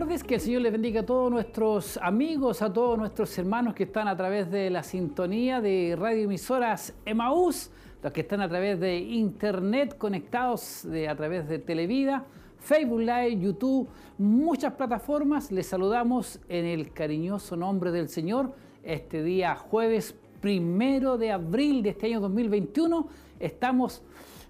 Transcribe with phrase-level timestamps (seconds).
[0.00, 3.84] tardes, que el Señor les bendiga a todos nuestros amigos, a todos nuestros hermanos que
[3.84, 7.70] están a través de la sintonía de radioemisoras Emaús,
[8.02, 12.26] los que están a través de internet conectados de, a través de Televida,
[12.58, 15.50] Facebook Live, YouTube, muchas plataformas.
[15.50, 21.88] Les saludamos en el cariñoso nombre del Señor este día jueves primero de abril de
[21.88, 23.08] este año 2021.
[23.40, 24.02] Estamos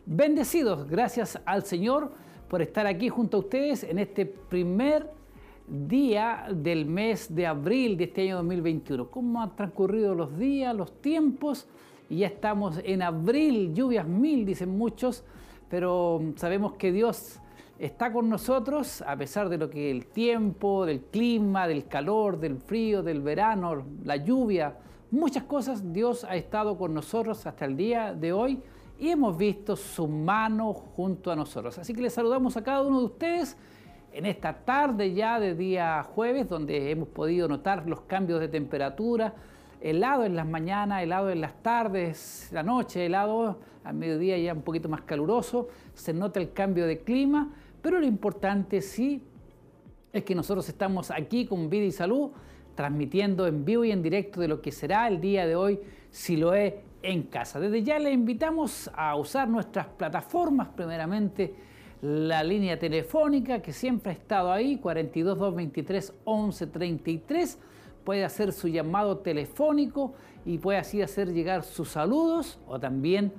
[0.07, 2.11] bendecidos, gracias al Señor
[2.49, 5.15] por estar aquí junto a ustedes en este primer
[5.69, 9.11] día del mes de abril de este año 2021.
[9.11, 11.67] ¿Cómo han transcurrido los días, los tiempos?
[12.09, 15.25] Y ya estamos en abril, lluvias mil, dicen muchos,
[15.69, 17.41] pero sabemos que Dios
[17.79, 22.59] está con nosotros a pesar de lo que el tiempo, del clima, del calor, del
[22.59, 24.77] frío, del verano, la lluvia,
[25.11, 28.63] muchas cosas, Dios ha estado con nosotros hasta el día de hoy
[28.99, 31.77] y hemos visto su mano junto a nosotros.
[31.79, 33.57] Así que les saludamos a cada uno de ustedes
[34.17, 39.35] en esta tarde ya de día jueves, donde hemos podido notar los cambios de temperatura,
[39.83, 44.63] helado en las mañanas, helado en las tardes, la noche, helado al mediodía ya un
[44.63, 49.23] poquito más caluroso, se nota el cambio de clima, pero lo importante sí
[50.15, 52.31] es que nosotros estamos aquí con vida y salud,
[52.75, 55.79] transmitiendo en vivo y en directo de lo que será el día de hoy,
[56.11, 56.73] si lo es
[57.03, 57.61] en casa.
[57.61, 64.15] Desde ya le invitamos a usar nuestras plataformas, primeramente la línea telefónica que siempre ha
[64.15, 67.59] estado ahí, 42 223 11 33.
[68.05, 73.33] Puede hacer su llamado telefónico y puede así hacer llegar sus saludos o también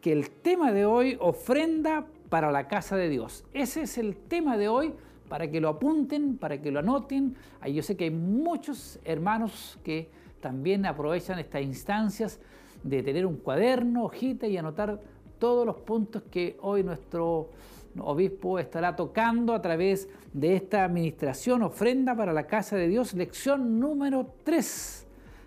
[0.00, 3.44] que el tema de hoy, ofrenda para la casa de Dios.
[3.52, 4.94] Ese es el tema de hoy
[5.28, 7.36] para que lo apunten, para que lo anoten.
[7.70, 10.08] Yo sé que hay muchos hermanos que
[10.40, 12.40] también aprovechan estas instancias
[12.82, 15.00] de tener un cuaderno, hojita y anotar
[15.38, 17.50] todos los puntos que hoy nuestro
[17.98, 23.80] obispo estará tocando a través de esta administración, ofrenda para la casa de Dios, lección
[23.80, 25.06] número 3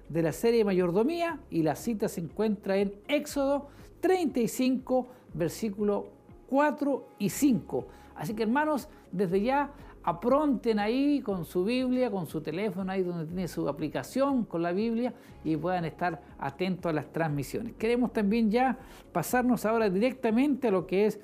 [0.10, 3.68] de la serie Mayordomía y la cita se encuentra en Éxodo
[4.02, 6.08] 35, versículo
[6.50, 7.88] 4 y 5.
[8.16, 9.72] Así que hermanos, desde ya
[10.04, 14.72] apronten ahí con su Biblia, con su teléfono, ahí donde tiene su aplicación con la
[14.72, 17.74] Biblia y puedan estar atentos a las transmisiones.
[17.76, 18.78] Queremos también ya
[19.12, 21.20] pasarnos ahora directamente a lo que es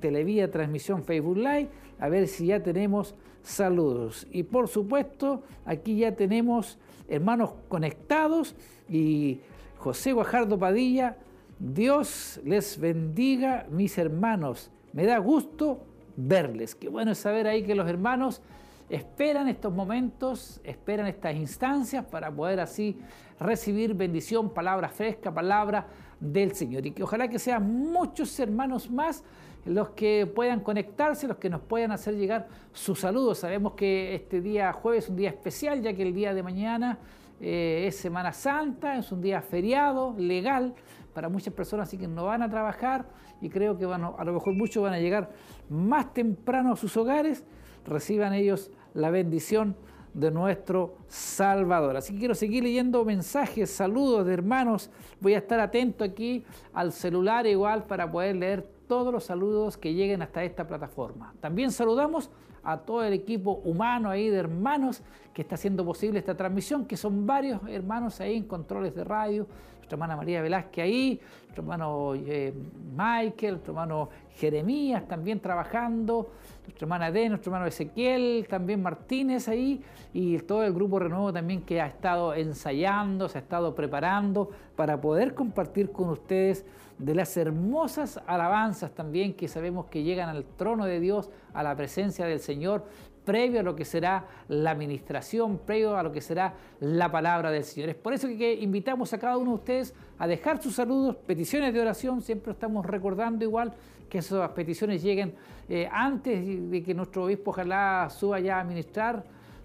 [0.00, 4.26] Televía Transmisión Facebook Live, a ver si ya tenemos saludos.
[4.30, 8.54] Y por supuesto, aquí ya tenemos hermanos conectados
[8.88, 9.40] y
[9.78, 11.16] José Guajardo Padilla,
[11.58, 14.70] Dios les bendiga mis hermanos.
[14.92, 15.84] Me da gusto
[16.16, 16.74] verles.
[16.74, 18.42] Qué bueno es saber ahí que los hermanos
[18.88, 22.98] esperan estos momentos, esperan estas instancias para poder así
[23.38, 25.86] recibir bendición, palabra fresca, palabra
[26.18, 26.84] del Señor.
[26.86, 29.22] Y que ojalá que sean muchos hermanos más
[29.64, 33.38] los que puedan conectarse, los que nos puedan hacer llegar sus saludos.
[33.38, 36.98] Sabemos que este día jueves es un día especial, ya que el día de mañana
[37.40, 40.74] eh, es Semana Santa, es un día feriado, legal
[41.14, 43.06] para muchas personas, así que no van a trabajar
[43.40, 45.30] y creo que van, a lo mejor muchos van a llegar
[45.68, 47.44] más temprano a sus hogares,
[47.86, 49.76] reciban ellos la bendición
[50.14, 51.96] de nuestro Salvador.
[51.96, 54.90] Así que quiero seguir leyendo mensajes, saludos de hermanos.
[55.20, 59.94] Voy a estar atento aquí al celular igual para poder leer todos los saludos que
[59.94, 61.32] lleguen hasta esta plataforma.
[61.40, 62.30] También saludamos
[62.62, 65.02] a todo el equipo humano ahí de hermanos
[65.32, 69.46] que está haciendo posible esta transmisión, que son varios hermanos ahí en controles de radio,
[69.90, 72.54] nuestra hermana María Velázquez ahí, nuestro hermano eh,
[72.92, 76.30] Michael, nuestro hermano Jeremías también trabajando,
[76.62, 79.82] nuestra hermana D, nuestro hermano Ezequiel, también Martínez ahí,
[80.12, 85.00] y todo el grupo Renuevo también que ha estado ensayando, se ha estado preparando para
[85.00, 86.64] poder compartir con ustedes
[86.98, 91.74] de las hermosas alabanzas también que sabemos que llegan al trono de Dios, a la
[91.74, 92.84] presencia del Señor,
[93.30, 97.62] previo a lo que será la administración, previo a lo que será la palabra del
[97.62, 97.90] Señor.
[97.90, 101.72] Es por eso que invitamos a cada uno de ustedes a dejar sus saludos, peticiones
[101.72, 103.72] de oración, siempre estamos recordando igual
[104.08, 105.36] que esas peticiones lleguen
[105.68, 109.22] eh, antes de que nuestro obispo ojalá suba ya a ministrar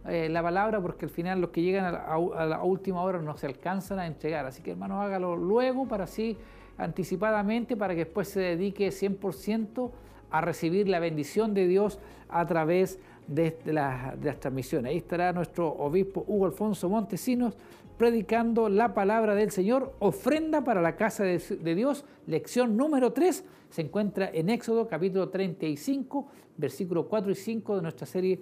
[0.08, 3.36] eh, la palabra, porque al final los que llegan a, a, la última hora no
[3.36, 4.46] se alcanzan a entregar.
[4.46, 6.38] Así que hermanos, hágalo luego para así
[6.78, 9.90] anticipadamente, para que después se dedique 100%
[10.30, 14.92] a recibir la bendición de Dios a través de, las, transmisiones.
[14.92, 17.58] Ahí estará nuestro obispo Hugo Alfonso Montesinos
[17.98, 23.46] predicando la palabra del Señor, ofrenda para la casa de, de, Dios, lección número 3,
[23.70, 26.28] se encuentra en Éxodo capítulo 35,
[26.58, 28.42] versículos 4 y 5 de nuestra serie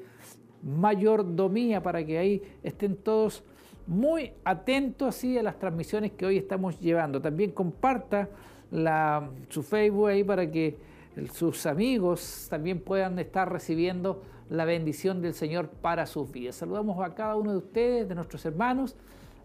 [0.64, 3.44] Mayordomía, para que ahí estén todos
[3.86, 7.22] muy atentos así a las transmisiones que hoy estamos llevando.
[7.22, 8.30] También comparta
[8.72, 10.78] la, su Facebook ahí para que
[11.34, 16.58] sus amigos también puedan estar recibiendo la bendición del Señor para sus vidas.
[16.58, 18.96] Saludamos a cada uno de ustedes, de nuestros hermanos.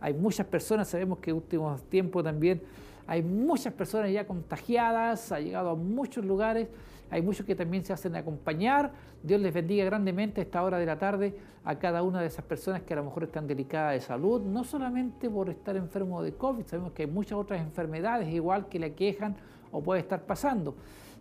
[0.03, 2.61] Hay muchas personas, sabemos que en último tiempo también
[3.07, 6.69] hay muchas personas ya contagiadas, ha llegado a muchos lugares,
[7.11, 8.93] hay muchos que también se hacen acompañar.
[9.23, 11.35] Dios les bendiga grandemente a esta hora de la tarde
[11.65, 14.63] a cada una de esas personas que a lo mejor están delicadas de salud, no
[14.63, 18.93] solamente por estar enfermo de COVID, sabemos que hay muchas otras enfermedades igual que le
[18.93, 19.37] quejan
[19.73, 20.75] o puede estar pasando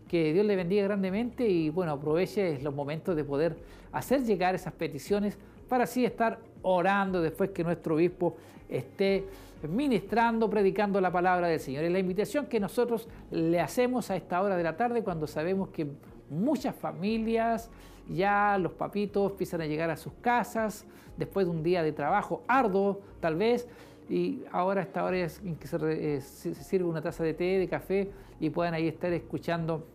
[0.07, 3.57] que Dios le bendiga grandemente y bueno, aproveche los momentos de poder
[3.91, 5.37] hacer llegar esas peticiones
[5.67, 8.35] para así estar orando después que nuestro obispo
[8.69, 9.25] esté
[9.67, 11.83] ministrando, predicando la palabra del Señor.
[11.83, 15.69] Es la invitación que nosotros le hacemos a esta hora de la tarde cuando sabemos
[15.69, 15.87] que
[16.29, 17.69] muchas familias,
[18.09, 20.85] ya los papitos empiezan a llegar a sus casas
[21.17, 23.67] después de un día de trabajo arduo tal vez,
[24.09, 25.77] y ahora esta hora es en que se,
[26.15, 28.09] eh, se sirve una taza de té, de café
[28.39, 29.85] y puedan ahí estar escuchando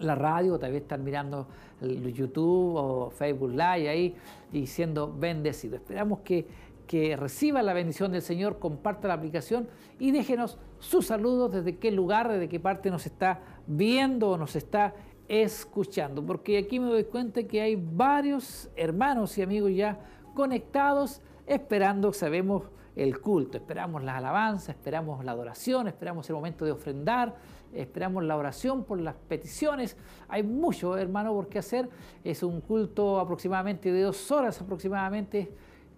[0.00, 1.46] la radio, tal vez están mirando
[1.80, 4.16] el YouTube o Facebook Live ahí
[4.52, 5.80] y siendo bendecidos.
[5.80, 6.46] Esperamos que,
[6.86, 9.68] que reciba la bendición del Señor, comparta la aplicación
[9.98, 14.56] y déjenos sus saludos desde qué lugar, desde qué parte nos está viendo o nos
[14.56, 14.94] está
[15.28, 20.00] escuchando, porque aquí me doy cuenta que hay varios hermanos y amigos ya
[20.34, 22.64] conectados esperando, sabemos,
[22.96, 27.34] el culto, esperamos la alabanza, esperamos la adoración, esperamos el momento de ofrendar,
[27.74, 29.96] esperamos la oración por las peticiones.
[30.28, 31.88] Hay mucho, hermano, por qué hacer.
[32.24, 35.52] Es un culto aproximadamente de dos horas aproximadamente,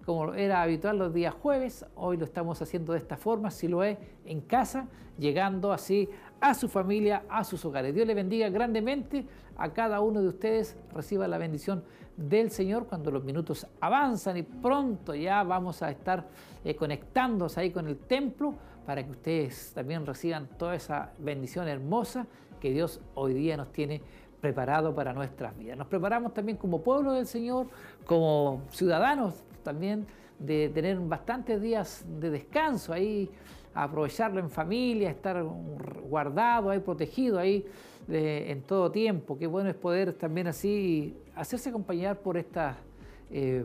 [0.05, 1.85] como era habitual los días jueves.
[1.95, 4.89] Hoy lo estamos haciendo de esta forma, si lo es, en casa,
[5.19, 6.09] llegando así
[6.41, 7.95] a su familia, a sus hogares.
[7.95, 9.27] Dios le bendiga grandemente
[9.57, 10.77] a cada uno de ustedes.
[10.93, 11.85] Reciba la bendición
[12.17, 16.29] del Señor cuando los minutos avanzan y pronto ya vamos a estar
[16.65, 18.55] eh, conectándose ahí con el templo
[18.87, 22.27] para que ustedes también reciban toda esa bendición hermosa
[22.61, 24.01] que Dios hoy día nos tiene
[24.41, 25.79] preparado para nuestras vidas.
[25.79, 27.69] Nos preparamos también como pueblo del Señor,
[28.07, 30.07] como ciudadanos también
[30.39, 33.31] de tener bastantes días de descanso ahí,
[33.75, 37.65] aprovecharlo en familia, estar guardado ahí, protegido ahí
[38.09, 39.39] en todo tiempo.
[39.39, 42.77] Qué bueno es poder también así hacerse acompañar por estas
[43.31, 43.65] eh,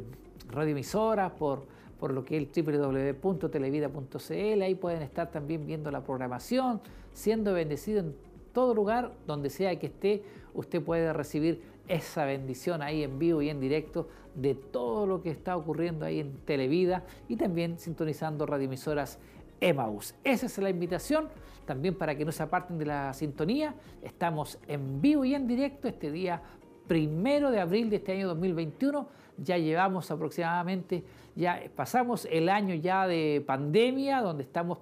[0.49, 1.65] radioemisoras, por
[1.99, 4.61] por lo que es el www.televida.cl.
[4.61, 6.81] Ahí pueden estar también viendo la programación,
[7.13, 8.15] siendo bendecido en
[8.53, 10.23] todo lugar, donde sea que esté,
[10.53, 15.31] usted puede recibir esa bendición ahí en vivo y en directo de todo lo que
[15.31, 19.19] está ocurriendo ahí en Televida y también sintonizando radioemisoras
[19.59, 20.15] Emaús.
[20.23, 21.29] Esa es la invitación
[21.65, 23.75] también para que no se aparten de la sintonía.
[24.01, 26.41] Estamos en vivo y en directo este día
[26.87, 29.07] primero de abril de este año 2021.
[29.37, 31.03] Ya llevamos aproximadamente
[31.37, 34.79] ya pasamos el año ya de pandemia, donde estamos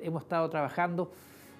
[0.00, 1.10] hemos estado trabajando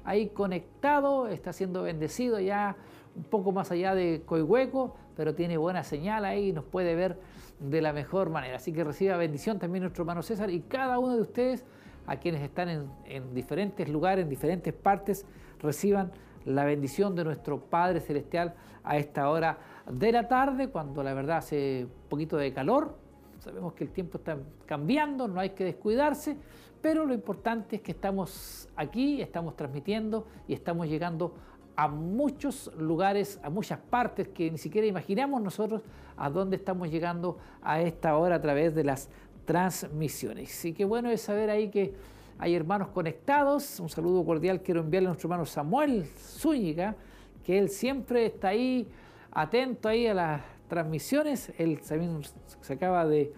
[0.06, 2.78] ahí conectado, está siendo bendecido ya
[3.16, 7.18] un poco más allá de Coihueco, pero tiene buena señal ahí y nos puede ver
[7.60, 8.58] de la mejor manera.
[8.58, 11.66] Así que reciba bendición también nuestro hermano César y cada uno de ustedes,
[12.08, 15.26] a quienes están en, en diferentes lugares, en diferentes partes,
[15.60, 16.12] reciban
[16.46, 19.58] la bendición de nuestro Padre Celestial a esta hora
[19.90, 22.96] de la tarde, cuando la verdad hace un poquito de calor.
[23.40, 26.36] Sabemos que el tiempo está cambiando, no hay que descuidarse,
[26.82, 31.36] pero lo importante es que estamos aquí, estamos transmitiendo y estamos llegando
[31.76, 35.82] a muchos lugares, a muchas partes que ni siquiera imaginamos nosotros
[36.16, 39.10] a dónde estamos llegando a esta hora a través de las
[39.46, 40.64] transmisiones.
[40.66, 41.94] Y qué bueno es saber ahí que
[42.38, 43.80] hay hermanos conectados.
[43.80, 46.96] Un saludo cordial quiero enviarle a nuestro hermano Samuel Zúñiga,
[47.44, 48.88] que él siempre está ahí
[49.32, 51.54] atento ahí a las transmisiones.
[51.58, 52.22] Él también
[52.62, 53.32] se acaba de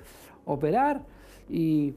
[0.46, 1.04] operar
[1.50, 1.94] y,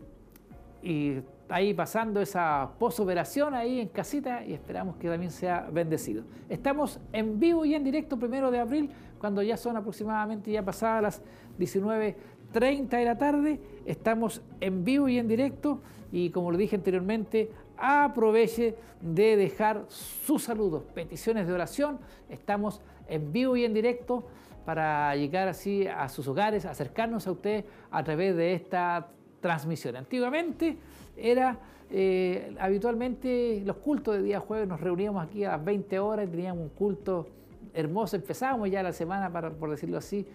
[0.83, 6.25] y ahí pasando esa posoperación ahí en casita y esperamos que también sea bendecido.
[6.49, 11.02] Estamos en vivo y en directo primero de abril, cuando ya son aproximadamente ya pasadas
[11.02, 11.23] las
[11.59, 13.61] 19.30 de la tarde.
[13.85, 15.80] Estamos en vivo y en directo
[16.12, 21.98] y como lo dije anteriormente, aproveche de dejar sus saludos, peticiones de oración.
[22.28, 24.24] Estamos en vivo y en directo
[24.64, 29.08] para llegar así a sus hogares, acercarnos a usted a través de esta
[29.40, 29.96] transmisión.
[29.96, 30.76] Antiguamente
[31.16, 31.58] era
[31.92, 36.30] eh, habitualmente los cultos de día jueves nos reuníamos aquí a las 20 horas y
[36.30, 37.26] teníamos un culto
[37.74, 38.16] hermoso.
[38.16, 40.26] Empezábamos ya la semana, para, por decirlo así,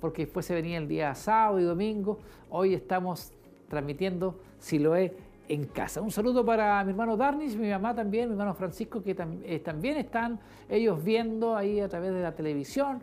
[0.00, 2.18] porque después se venía el día sábado y domingo.
[2.50, 3.32] Hoy estamos
[3.68, 5.14] transmitiendo Siloé
[5.48, 6.00] en casa.
[6.02, 9.96] Un saludo para mi hermano Darnis, mi mamá también, mi hermano Francisco, que eh, también
[9.96, 13.02] están ellos viendo ahí a través de la televisión.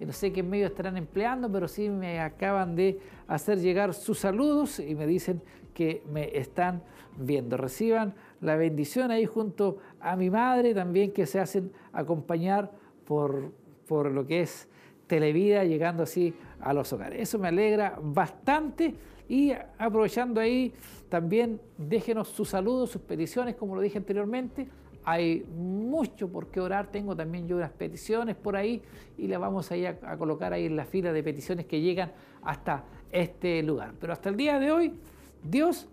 [0.00, 4.80] No sé qué medio estarán empleando, pero sí me acaban de hacer llegar sus saludos
[4.80, 5.40] y me dicen
[5.74, 6.82] que me están
[7.16, 7.56] viendo.
[7.56, 12.72] Reciban la bendición ahí junto a mi madre también que se hacen acompañar
[13.06, 13.52] por,
[13.86, 14.68] por lo que es
[15.06, 17.20] Televida, llegando así a los hogares.
[17.20, 18.94] Eso me alegra bastante
[19.28, 20.72] y aprovechando ahí
[21.08, 24.68] también déjenos sus saludos, sus peticiones, como lo dije anteriormente.
[25.04, 28.82] Hay mucho por qué orar, tengo también yo unas peticiones por ahí
[29.18, 32.12] y las vamos a, a colocar ahí en la fila de peticiones que llegan
[32.42, 33.94] hasta este lugar.
[34.00, 34.94] Pero hasta el día de hoy,
[35.42, 35.88] Dios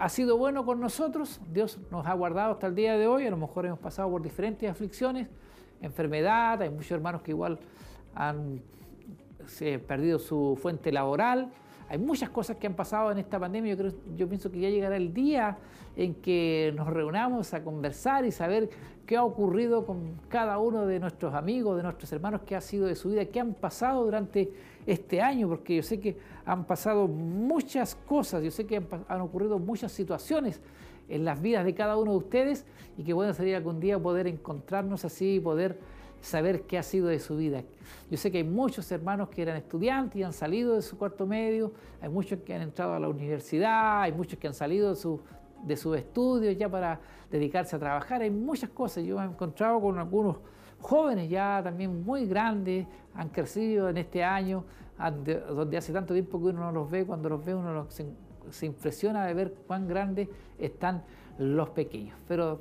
[0.00, 3.30] ha sido bueno con nosotros, Dios nos ha guardado hasta el día de hoy, a
[3.30, 5.28] lo mejor hemos pasado por diferentes aflicciones,
[5.82, 7.58] enfermedad, hay muchos hermanos que igual
[8.14, 8.62] han
[9.86, 11.50] perdido su fuente laboral,
[11.90, 13.76] hay muchas cosas que han pasado en esta pandemia.
[14.16, 15.58] Yo, pienso que ya llegará el día
[15.96, 18.70] en que nos reunamos a conversar y saber
[19.04, 22.86] qué ha ocurrido con cada uno de nuestros amigos, de nuestros hermanos, qué ha sido
[22.86, 24.52] de su vida, qué han pasado durante
[24.86, 29.58] este año, porque yo sé que han pasado muchas cosas, yo sé que han, ocurrido
[29.58, 30.60] muchas situaciones
[31.08, 32.66] en las vidas de cada uno de ustedes
[32.96, 35.80] y que bueno sería algún día poder encontrarnos así y poder
[36.20, 37.62] saber qué ha sido de su vida.
[38.10, 41.26] Yo sé que hay muchos hermanos que eran estudiantes y han salido de su cuarto
[41.26, 44.96] medio, hay muchos que han entrado a la universidad, hay muchos que han salido de,
[44.96, 45.20] su,
[45.64, 47.00] de sus estudios ya para
[47.30, 49.04] dedicarse a trabajar, hay muchas cosas.
[49.04, 50.36] Yo me he encontrado con algunos
[50.80, 54.64] jóvenes ya también muy grandes, han crecido en este año,
[55.48, 58.06] donde hace tanto tiempo que uno no los ve, cuando los ve uno se,
[58.50, 61.02] se impresiona de ver cuán grandes están
[61.38, 62.18] los pequeños.
[62.28, 62.58] Pero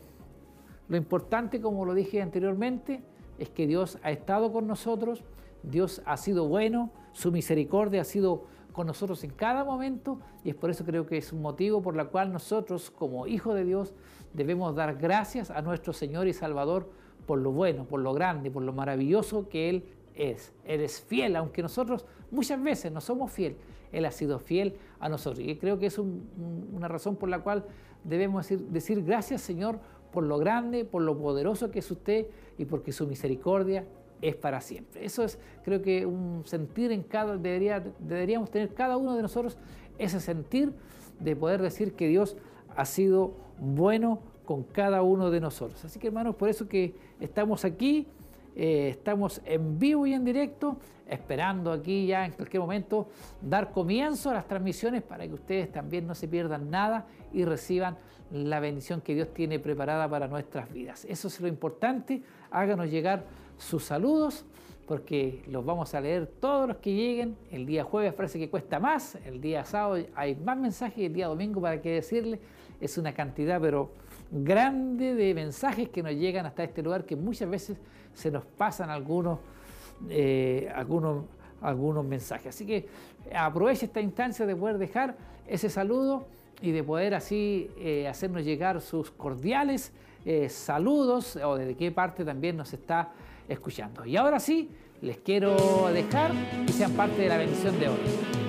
[0.88, 3.04] lo importante, como lo dije anteriormente,
[3.40, 5.24] es que Dios ha estado con nosotros,
[5.64, 10.56] Dios ha sido bueno, su misericordia ha sido con nosotros en cada momento y es
[10.56, 13.94] por eso creo que es un motivo por el cual nosotros como hijos de Dios
[14.34, 16.90] debemos dar gracias a nuestro Señor y Salvador
[17.26, 19.84] por lo bueno, por lo grande, por lo maravilloso que Él
[20.16, 20.54] es.
[20.66, 23.58] Él es fiel, aunque nosotros muchas veces no somos fiel,
[23.92, 25.46] Él ha sido fiel a nosotros.
[25.46, 27.66] Y creo que es una razón por la cual
[28.04, 29.80] debemos decir, decir gracias Señor
[30.12, 33.86] por lo grande, por lo poderoso que es usted y porque su misericordia
[34.22, 35.06] es para siempre.
[35.06, 39.58] Eso es, creo que un sentir en cada, debería, deberíamos tener cada uno de nosotros
[39.98, 40.74] ese sentir
[41.20, 42.38] de poder decir que Dios
[42.76, 45.84] ha sido bueno con cada uno de nosotros.
[45.86, 48.08] Así que hermanos, por eso que estamos aquí,
[48.56, 50.78] eh, estamos en vivo y en directo,
[51.10, 53.10] esperando aquí ya en cualquier momento
[53.42, 57.98] dar comienzo a las transmisiones para que ustedes también no se pierdan nada y reciban
[58.32, 61.06] la bendición que Dios tiene preparada para nuestras vidas.
[61.06, 62.22] Eso es lo importante.
[62.52, 63.26] Háganos llegar
[63.58, 64.46] sus saludos
[64.88, 67.38] porque los vamos a leer todos los que lleguen.
[67.52, 71.14] El día jueves parece que cuesta más, el día sábado hay más mensajes y el
[71.14, 72.40] día domingo para qué decirle.
[72.82, 73.92] Es una cantidad pero
[74.32, 77.78] grande de mensajes que nos llegan hasta este lugar que muchas veces
[78.14, 79.40] se nos pasan algunos,
[80.10, 81.26] eh, algunos,
[81.62, 82.56] algunos mensajes.
[82.56, 82.88] Así que eh,
[83.36, 85.16] aproveche esta instancia de poder dejar
[85.48, 86.26] ese saludo
[86.62, 89.92] y de poder así eh, hacernos llegar sus cordiales
[90.50, 93.10] saludos o desde qué parte también nos está
[93.48, 94.06] escuchando.
[94.06, 94.70] Y ahora sí,
[95.02, 96.32] les quiero dejar
[96.68, 98.49] que sean parte de la bendición de hoy.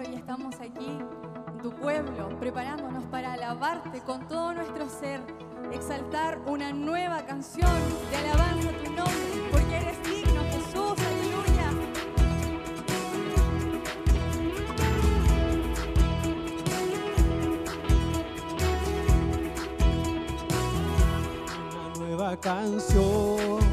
[0.00, 5.20] hoy estamos aquí en tu pueblo, preparándonos para alabarte con todo nuestro ser,
[5.72, 7.70] exaltar una nueva canción
[8.10, 11.70] de alabanza a tu nombre, porque eres digno, Jesús, aleluya.
[21.76, 23.69] Una nueva canción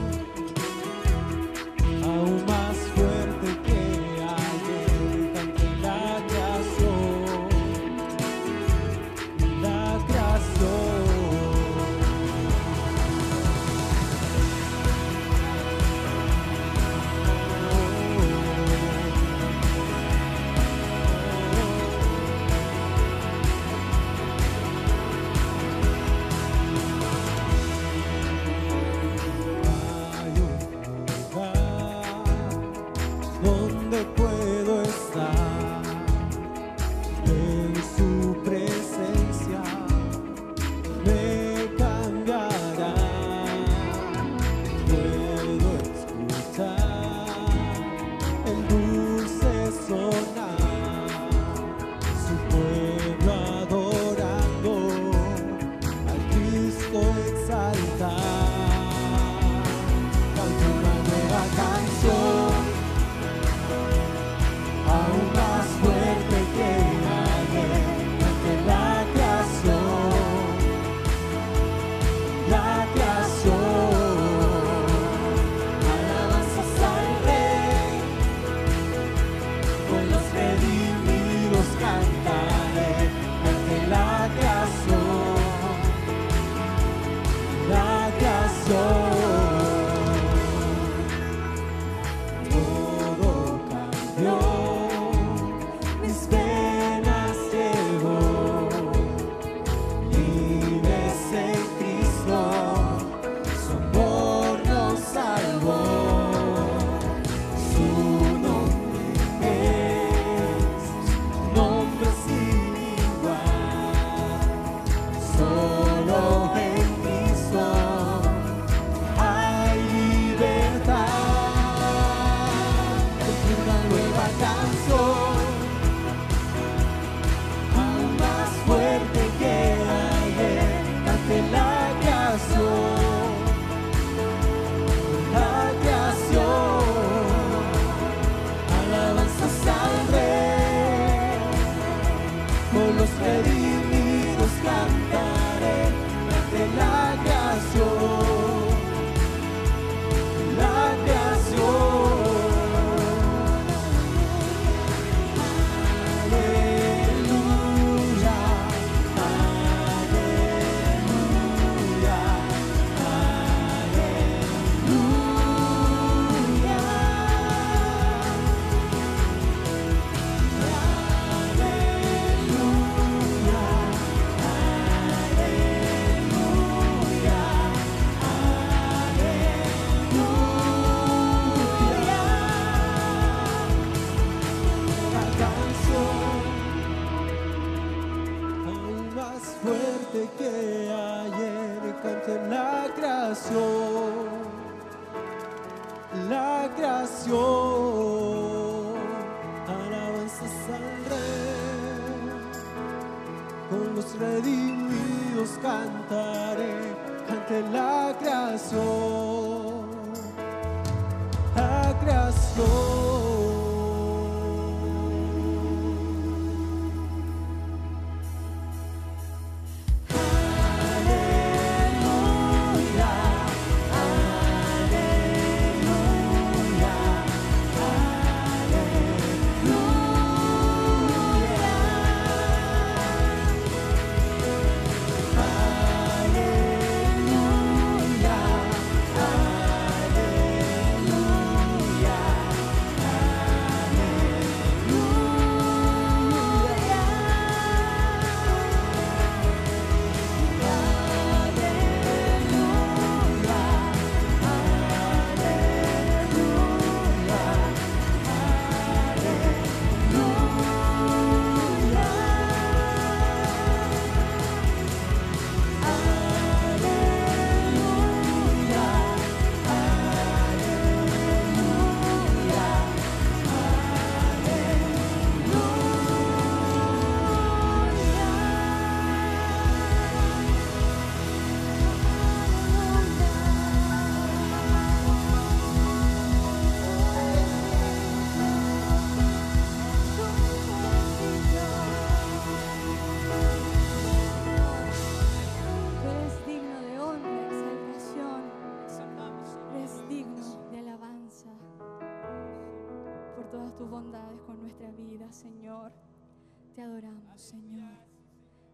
[306.77, 307.89] Te adoramos, Señor.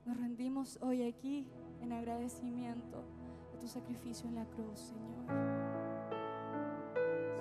[0.06, 1.48] Nos rendimos hoy aquí
[1.80, 3.02] en agradecimiento
[3.56, 5.24] a tu sacrificio en la cruz, Señor.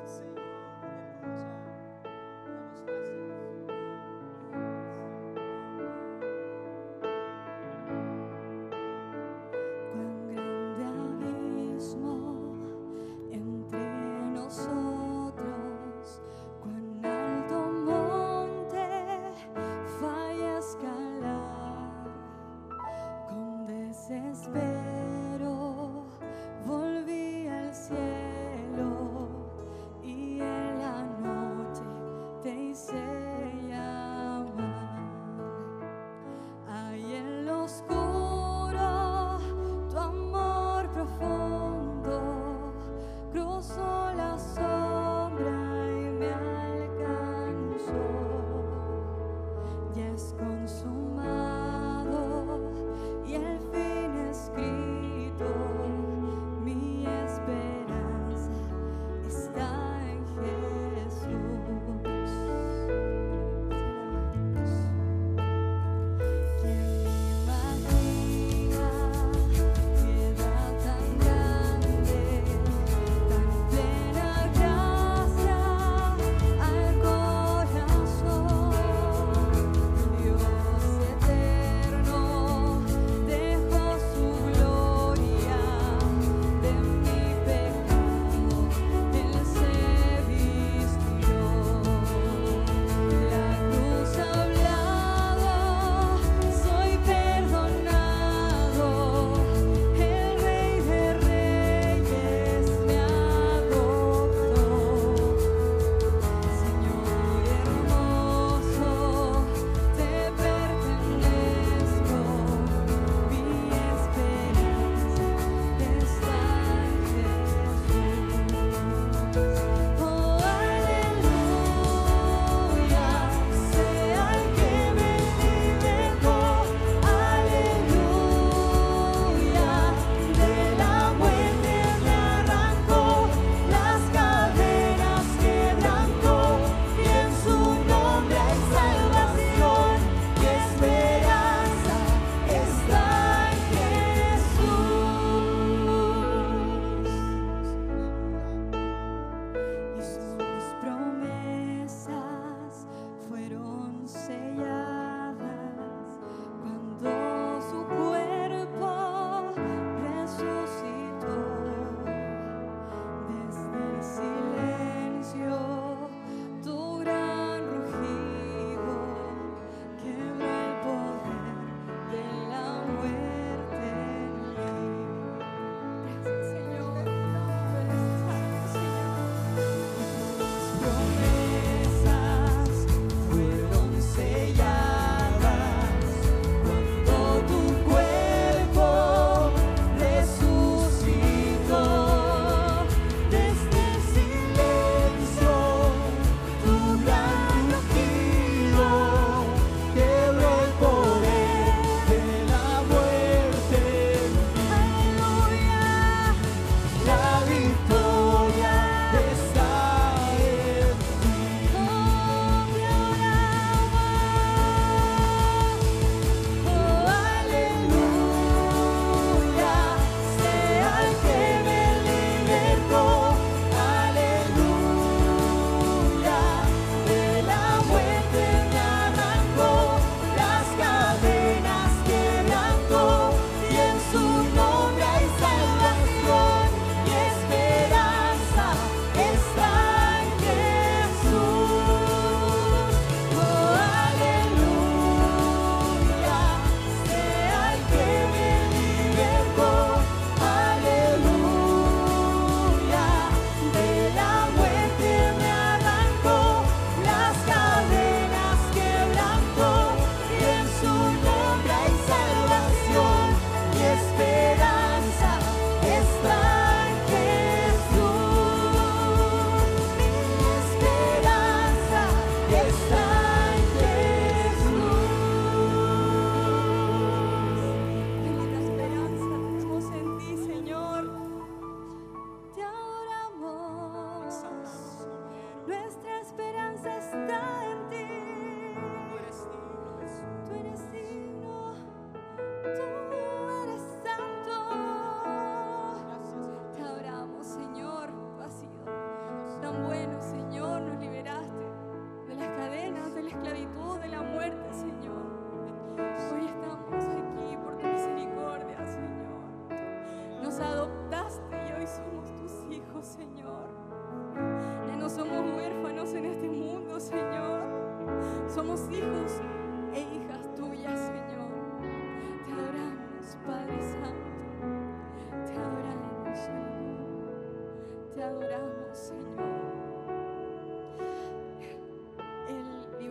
[0.04, 0.22] Sí,
[2.86, 3.21] Señor,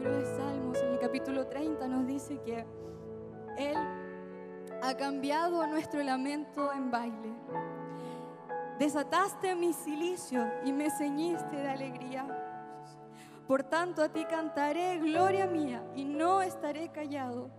[0.09, 2.65] de Salmos, en el capítulo 30, nos dice que
[3.57, 3.77] Él
[4.81, 7.33] ha cambiado nuestro lamento en baile.
[8.79, 12.25] Desataste mi silicio y me ceñiste de alegría.
[13.47, 17.49] Por tanto a ti cantaré gloria mía y no estaré callado.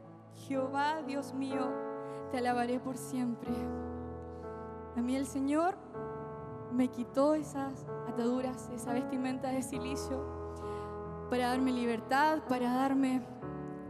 [0.48, 1.70] Jehová, Dios mío,
[2.32, 3.52] te alabaré por siempre.
[4.96, 5.76] A mí el Señor
[6.72, 10.41] me quitó esas ataduras, esa vestimenta de silicio,
[11.32, 13.22] para darme libertad, para darme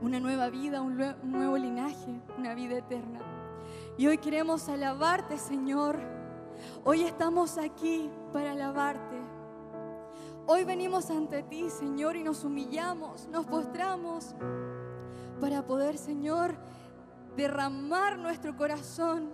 [0.01, 3.19] una nueva vida, un, nuevo linaje, una vida eterna.
[3.99, 5.99] Y hoy queremos alabarte, Señor.
[6.85, 9.21] Hoy estamos aquí para alabarte.
[10.47, 14.37] Hoy venimos ante ti, Señor, y nos humillamos, nos postramos
[15.41, 16.55] para poder, Señor,
[17.35, 19.33] derramar nuestro corazón.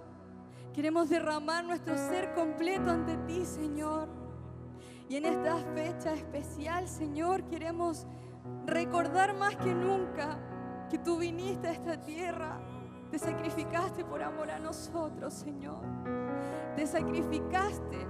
[0.72, 4.17] Queremos derramar nuestro ser completo ante ti, Señor.
[5.08, 8.06] Y en esta fecha especial, Señor, queremos
[8.66, 10.38] recordar más que nunca
[10.90, 12.60] que tú viniste a esta tierra,
[13.10, 15.80] te sacrificaste por amor a nosotros, Señor.
[16.76, 18.06] Te sacrificaste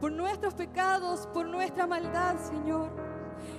[0.00, 2.90] por nuestros pecados, por nuestra maldad, Señor.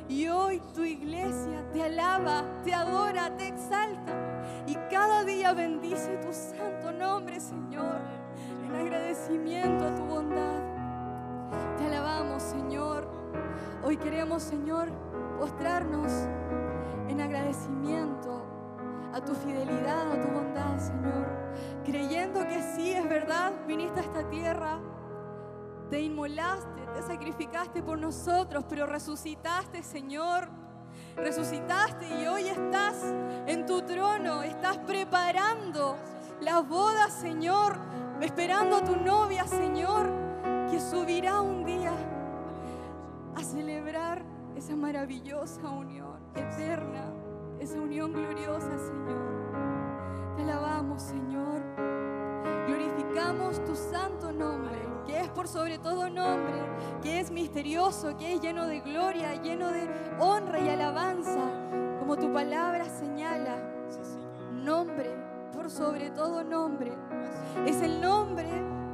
[0.09, 4.63] Y hoy tu iglesia te alaba, te adora, te exalta.
[4.65, 8.01] Y cada día bendice tu santo nombre, Señor,
[8.65, 10.72] en agradecimiento a tu bondad.
[11.77, 13.07] Te alabamos, Señor.
[13.83, 14.89] Hoy queremos, Señor,
[15.39, 16.11] postrarnos
[17.07, 18.43] en agradecimiento
[19.13, 21.27] a tu fidelidad, a tu bondad, Señor.
[21.85, 24.79] Creyendo que sí es verdad, viniste a esta tierra,
[25.89, 30.49] te inmolaste, te sacrificaste por nosotros, pero resucitaste, Señor.
[31.15, 32.95] Resucitaste y hoy estás
[33.45, 35.97] en tu trono, estás preparando
[36.41, 37.77] la boda, Señor,
[38.21, 40.22] esperando a tu novia, Señor,
[40.73, 41.93] que subirá un día
[43.35, 44.23] a celebrar
[44.55, 47.13] esa maravillosa unión eterna,
[47.59, 50.35] esa unión gloriosa, Señor.
[50.35, 51.61] Te alabamos, Señor.
[52.65, 56.55] Glorificamos tu santo nombre, que es por sobre todo nombre,
[57.03, 61.51] que es misterioso, que es lleno de gloria, lleno de honra y alabanza,
[61.99, 63.57] como tu palabra señala.
[64.51, 65.11] Nombre
[65.53, 66.93] por sobre todo nombre.
[67.67, 68.49] Es el nombre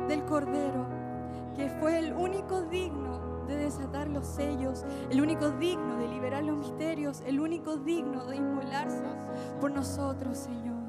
[0.10, 0.99] del Cordero,
[1.60, 6.56] que fue el único digno de desatar los sellos, el único digno de liberar los
[6.58, 9.04] misterios, el único digno de inmolarse
[9.60, 10.80] por nosotros, Señor.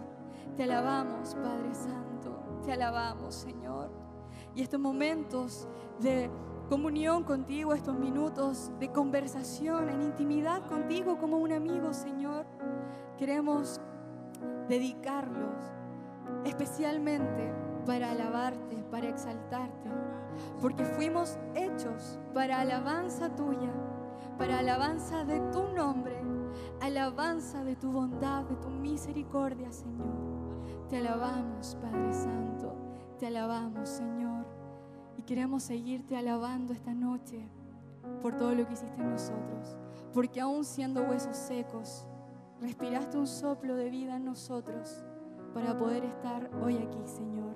[0.57, 3.91] Te alabamos, Padre Santo, te alabamos, Señor.
[4.55, 5.67] Y estos momentos
[5.99, 6.31] de
[6.69, 12.47] comunión contigo, estos minutos de conversación en intimidad contigo como un amigo, Señor,
[13.19, 13.81] queremos
[14.69, 15.73] dedicarlos
[16.45, 17.53] especialmente
[17.85, 19.91] para alabarte, para exaltarte,
[20.61, 23.73] porque fuimos hechos para alabanza tuya,
[24.39, 26.21] para alabanza de tu nombre,
[26.81, 30.31] alabanza de tu bondad, de tu misericordia, Señor.
[30.89, 32.75] Te alabamos, Padre Santo,
[33.19, 34.47] te alabamos, Señor,
[35.17, 37.49] y queremos seguirte alabando esta noche
[38.23, 39.77] por todo lo que hiciste en nosotros,
[40.13, 42.07] porque aún siendo huesos secos,
[42.61, 45.05] respiraste un soplo de vida en nosotros
[45.55, 47.55] para poder estar hoy aquí, Señor.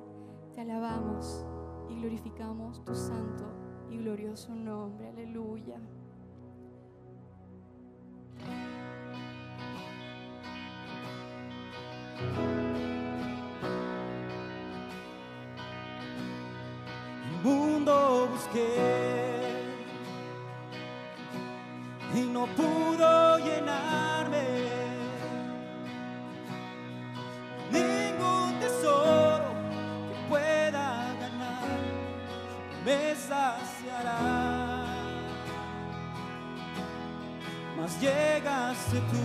[0.55, 1.45] Te alabamos
[1.91, 3.45] y glorificamos tu santo
[3.91, 5.09] y glorioso nombre.
[5.09, 5.77] Aleluya.
[17.31, 19.45] El mundo busqué
[22.15, 23.24] y no pudo
[37.85, 39.21] Mas llegaste tú,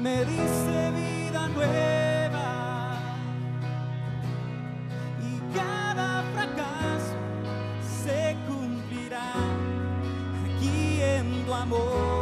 [0.00, 3.00] me diste vida nueva
[5.20, 7.16] y cada fracaso
[8.04, 9.32] se cumplirá
[10.44, 12.21] aquí en tu amor.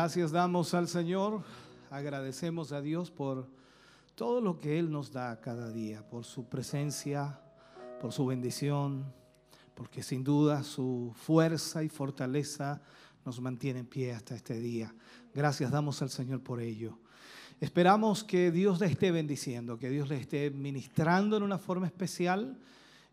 [0.00, 1.42] Gracias damos al Señor,
[1.90, 3.48] agradecemos a Dios por
[4.14, 7.40] todo lo que Él nos da cada día, por su presencia,
[8.00, 9.12] por su bendición,
[9.74, 12.80] porque sin duda su fuerza y fortaleza
[13.24, 14.94] nos mantiene en pie hasta este día.
[15.34, 16.96] Gracias damos al Señor por ello.
[17.58, 22.56] Esperamos que Dios le esté bendiciendo, que Dios le esté ministrando en una forma especial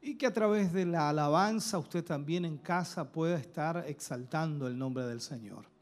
[0.04, 4.78] y que a través de la alabanza usted también en casa pueda estar exaltando el
[4.78, 5.74] nombre del Señor.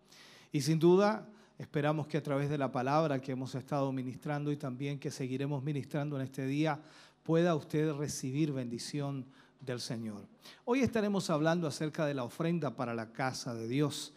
[0.55, 1.27] Y sin duda,
[1.57, 5.63] esperamos que a través de la palabra que hemos estado ministrando y también que seguiremos
[5.63, 6.79] ministrando en este día,
[7.23, 9.25] pueda usted recibir bendición
[9.59, 10.27] del Señor.
[10.63, 14.13] Hoy estaremos hablando acerca de la ofrenda para la casa de Dios.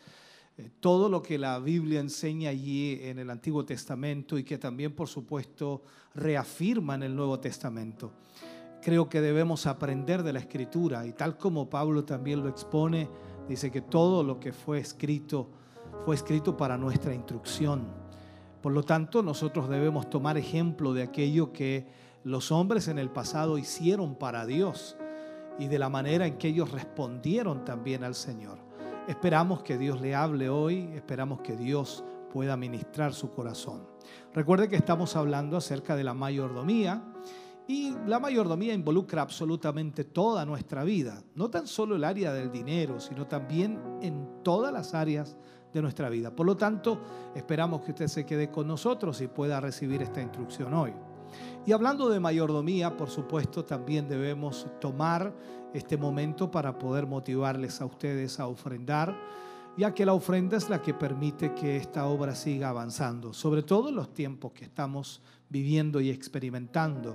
[0.58, 4.92] Eh, todo lo que la Biblia enseña allí en el Antiguo Testamento y que también,
[4.92, 5.84] por supuesto,
[6.14, 8.12] reafirma en el Nuevo Testamento.
[8.82, 13.08] Creo que debemos aprender de la Escritura y tal como Pablo también lo expone,
[13.48, 15.48] dice que todo lo que fue escrito
[16.04, 17.86] fue escrito para nuestra instrucción.
[18.62, 21.86] Por lo tanto, nosotros debemos tomar ejemplo de aquello que
[22.24, 24.96] los hombres en el pasado hicieron para Dios
[25.58, 28.58] y de la manera en que ellos respondieron también al Señor.
[29.06, 33.86] Esperamos que Dios le hable hoy, esperamos que Dios pueda ministrar su corazón.
[34.34, 37.02] Recuerde que estamos hablando acerca de la mayordomía
[37.68, 43.00] y la mayordomía involucra absolutamente toda nuestra vida, no tan solo el área del dinero,
[43.00, 45.36] sino también en todas las áreas
[45.76, 46.30] de nuestra vida.
[46.30, 46.98] Por lo tanto,
[47.34, 50.92] esperamos que usted se quede con nosotros y pueda recibir esta instrucción hoy.
[51.66, 55.34] Y hablando de mayordomía, por supuesto, también debemos tomar
[55.74, 59.14] este momento para poder motivarles a ustedes a ofrendar,
[59.76, 63.90] ya que la ofrenda es la que permite que esta obra siga avanzando, sobre todo
[63.90, 67.14] en los tiempos que estamos viviendo y experimentando.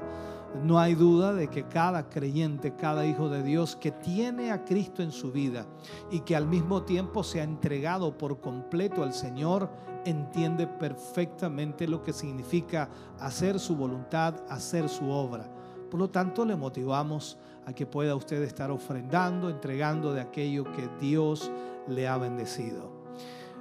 [0.63, 5.01] No hay duda de que cada creyente, cada hijo de Dios que tiene a Cristo
[5.01, 5.65] en su vida
[6.11, 9.69] y que al mismo tiempo se ha entregado por completo al Señor,
[10.05, 15.49] entiende perfectamente lo que significa hacer su voluntad, hacer su obra.
[15.89, 20.89] Por lo tanto, le motivamos a que pueda usted estar ofrendando, entregando de aquello que
[20.99, 21.51] Dios
[21.87, 23.00] le ha bendecido.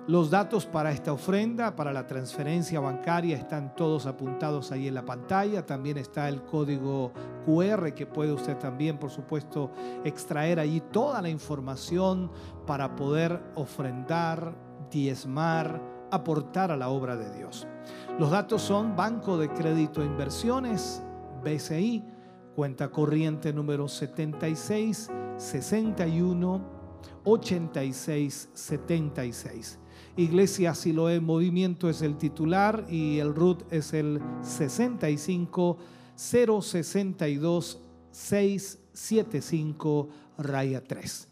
[0.07, 5.05] Los datos para esta ofrenda, para la transferencia bancaria, están todos apuntados ahí en la
[5.05, 5.65] pantalla.
[5.65, 7.13] También está el código
[7.45, 9.71] QR que puede usted también, por supuesto,
[10.05, 12.31] extraer allí toda la información
[12.67, 14.55] para poder ofrendar,
[14.91, 15.81] diezmar,
[16.11, 17.69] aportar a la obra de Dios.
[18.19, 21.03] Los datos son Banco de Crédito e Inversiones,
[21.45, 22.05] BCI,
[22.57, 26.81] cuenta corriente número 76 61
[27.25, 29.80] 86 76.
[30.21, 35.79] Iglesia Siloé Movimiento es el titular y el RUT es el 65
[36.15, 41.29] 062 675 raya 3.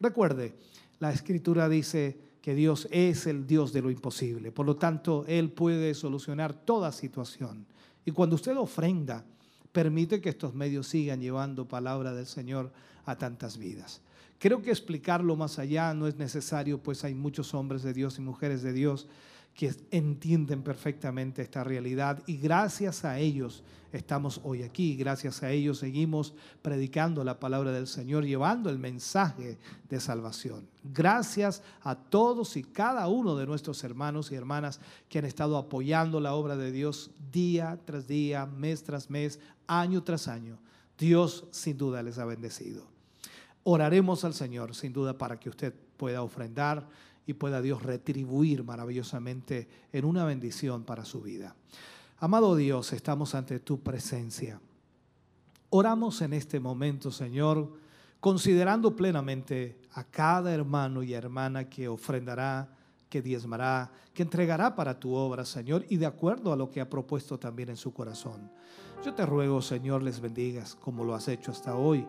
[0.00, 0.54] Recuerde,
[0.98, 4.52] la escritura dice que Dios es el Dios de lo imposible.
[4.52, 7.66] Por lo tanto, Él puede solucionar toda situación.
[8.04, 9.24] Y cuando usted ofrenda,
[9.72, 12.70] permite que estos medios sigan llevando palabra del Señor
[13.04, 14.00] a tantas vidas.
[14.38, 18.20] Creo que explicarlo más allá no es necesario, pues hay muchos hombres de Dios y
[18.20, 19.08] mujeres de Dios
[19.56, 25.78] que entienden perfectamente esta realidad y gracias a ellos estamos hoy aquí, gracias a ellos
[25.78, 29.56] seguimos predicando la palabra del Señor, llevando el mensaje
[29.88, 30.68] de salvación.
[30.84, 34.78] Gracias a todos y cada uno de nuestros hermanos y hermanas
[35.08, 40.02] que han estado apoyando la obra de Dios día tras día, mes tras mes, año
[40.02, 40.58] tras año.
[40.98, 42.84] Dios sin duda les ha bendecido.
[43.64, 46.86] Oraremos al Señor sin duda para que usted pueda ofrendar
[47.26, 51.56] y pueda Dios retribuir maravillosamente en una bendición para su vida.
[52.18, 54.60] Amado Dios, estamos ante tu presencia.
[55.70, 57.74] Oramos en este momento, Señor,
[58.20, 62.68] considerando plenamente a cada hermano y hermana que ofrendará,
[63.10, 66.88] que diezmará, que entregará para tu obra, Señor, y de acuerdo a lo que ha
[66.88, 68.50] propuesto también en su corazón.
[69.04, 72.06] Yo te ruego, Señor, les bendigas como lo has hecho hasta hoy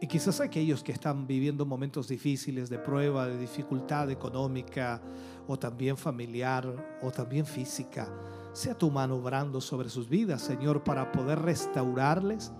[0.00, 5.00] y quizás aquellos que están viviendo momentos difíciles de prueba, de dificultad económica
[5.46, 8.08] o también familiar o también física,
[8.52, 12.52] sea tu mano obrando sobre sus vidas, Señor, para poder restaurarles,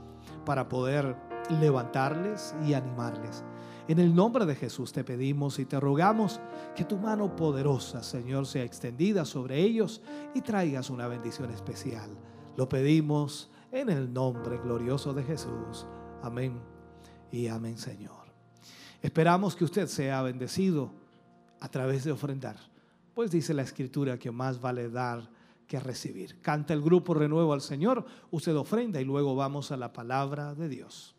[0.44, 1.16] para poder
[1.60, 3.44] levantarles y animarles.
[3.86, 6.40] En el nombre de Jesús te pedimos y te rogamos
[6.74, 10.00] que tu mano poderosa, Señor, sea extendida sobre ellos
[10.34, 12.10] y traigas una bendición especial.
[12.56, 15.86] Lo pedimos en el nombre glorioso de Jesús.
[16.22, 16.73] Amén
[17.34, 18.24] y amén Señor.
[19.02, 20.92] Esperamos que usted sea bendecido
[21.60, 22.56] a través de ofrendar,
[23.14, 25.28] pues dice la escritura que más vale dar
[25.66, 26.40] que recibir.
[26.40, 30.68] Canta el grupo Renuevo al Señor, usted ofrenda y luego vamos a la palabra de
[30.68, 31.13] Dios.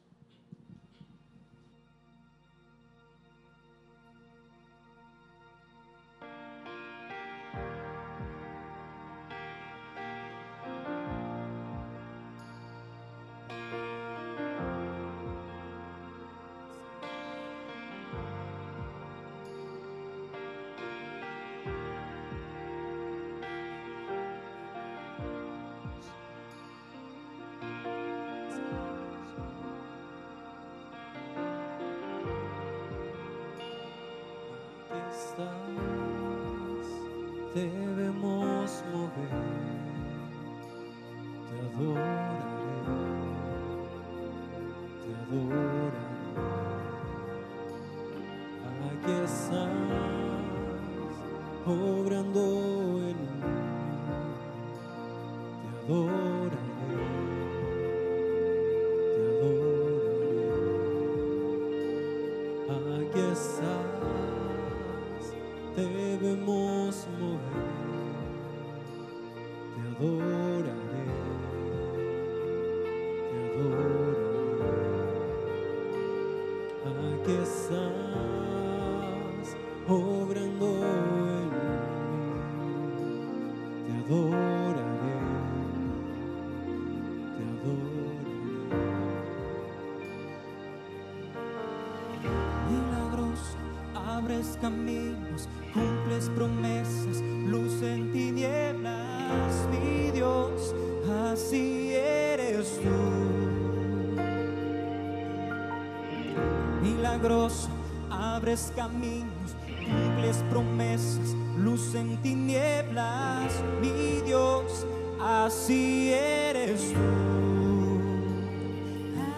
[108.85, 114.85] caminos, cumples promesas, luz en tinieblas, mi Dios,
[115.19, 117.99] así eres tú.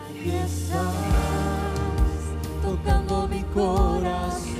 [0.10, 0.94] Aquí estás,
[2.62, 4.57] tocando mi corazón.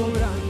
[0.00, 0.49] Siempre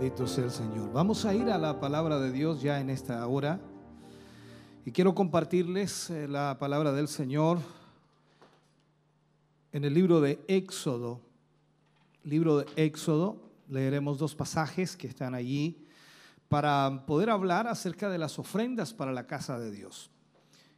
[0.00, 0.92] Bendito sea el Señor.
[0.92, 3.60] Vamos a ir a la palabra de Dios ya en esta hora.
[4.84, 7.60] Y quiero compartirles eh, la palabra del Señor
[9.70, 11.20] en el libro de Éxodo.
[12.24, 13.36] Libro de Éxodo.
[13.68, 15.86] Leeremos dos pasajes que están allí
[16.48, 20.10] para poder hablar acerca de las ofrendas para la casa de Dios.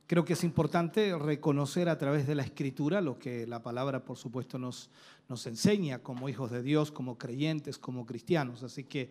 [0.07, 4.17] Creo que es importante reconocer a través de la escritura lo que la palabra, por
[4.17, 4.89] supuesto, nos,
[5.29, 8.63] nos enseña como hijos de Dios, como creyentes, como cristianos.
[8.63, 9.11] Así que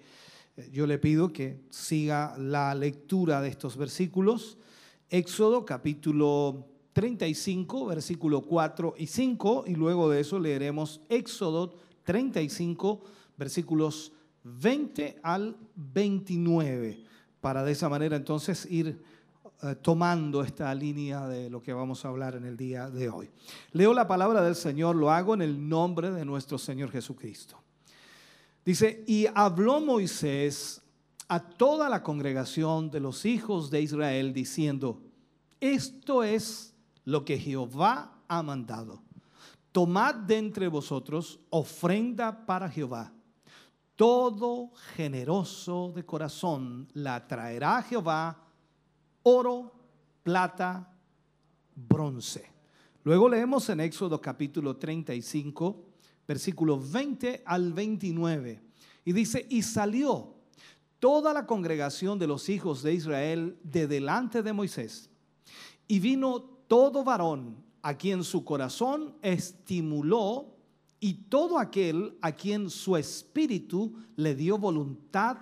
[0.56, 4.58] eh, yo le pido que siga la lectura de estos versículos.
[5.10, 13.04] Éxodo capítulo 35, versículo 4 y 5, y luego de eso leeremos Éxodo 35,
[13.38, 17.04] versículos 20 al 29,
[17.41, 19.04] para de esa manera entonces ir
[19.64, 23.32] eh, tomando esta línea de lo que vamos a hablar en el día de hoy.
[23.72, 27.58] Leo la palabra del Señor, lo hago en el nombre de nuestro Señor Jesucristo.
[28.66, 30.82] Dice, y habló Moisés
[31.28, 35.01] a toda la congregación de los hijos de Israel diciendo,
[35.62, 36.76] esto es
[37.06, 39.01] lo que Jehová ha mandado.
[39.72, 43.14] Tomad de entre vosotros ofrenda para Jehová.
[43.95, 48.45] Todo generoso de corazón la traerá Jehová
[49.28, 49.72] oro,
[50.24, 50.96] plata,
[51.76, 52.48] bronce.
[53.04, 55.84] Luego leemos en Éxodo capítulo 35,
[56.28, 58.62] versículos 20 al 29.
[59.04, 60.36] Y dice, y salió
[61.00, 65.10] toda la congregación de los hijos de Israel de delante de Moisés.
[65.88, 70.56] Y vino todo varón a quien su corazón estimuló
[71.00, 75.38] y todo aquel a quien su espíritu le dio voluntad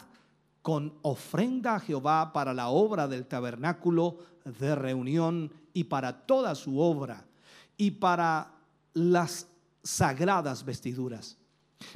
[0.63, 6.79] con ofrenda a Jehová para la obra del tabernáculo de reunión y para toda su
[6.79, 7.27] obra
[7.77, 8.55] y para
[8.93, 9.47] las
[9.83, 11.37] sagradas vestiduras.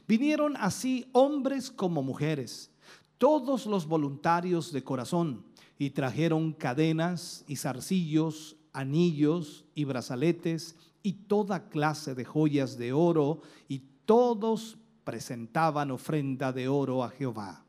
[0.05, 2.69] Vinieron así hombres como mujeres,
[3.17, 5.45] todos los voluntarios de corazón,
[5.79, 13.41] y trajeron cadenas y zarcillos, anillos y brazaletes y toda clase de joyas de oro,
[13.69, 17.66] y todos presentaban ofrenda de oro a Jehová.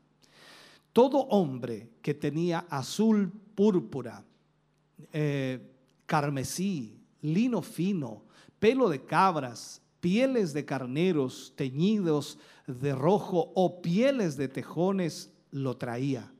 [0.93, 4.23] Todo hombre que tenía azul púrpura,
[5.13, 5.59] eh,
[6.05, 8.23] carmesí, lino fino,
[8.59, 12.37] pelo de cabras, pieles de carneros teñidos
[12.67, 16.31] de rojo o pieles de tejones lo traía.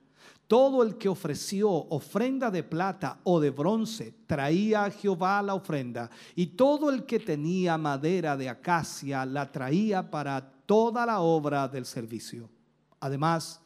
[0.48, 6.10] Todo el que ofreció ofrenda de plata o de bronce traía a Jehová la ofrenda,
[6.36, 11.86] y todo el que tenía madera de acacia la traía para toda la obra del
[11.86, 12.50] servicio.
[13.00, 13.62] Además,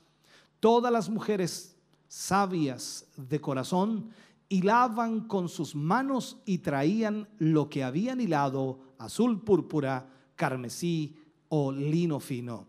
[0.63, 1.75] todas las mujeres
[2.07, 4.11] sabias de corazón
[4.47, 11.17] hilaban con sus manos y traían lo que habían hilado, azul púrpura, carmesí
[11.49, 12.65] o lino fino.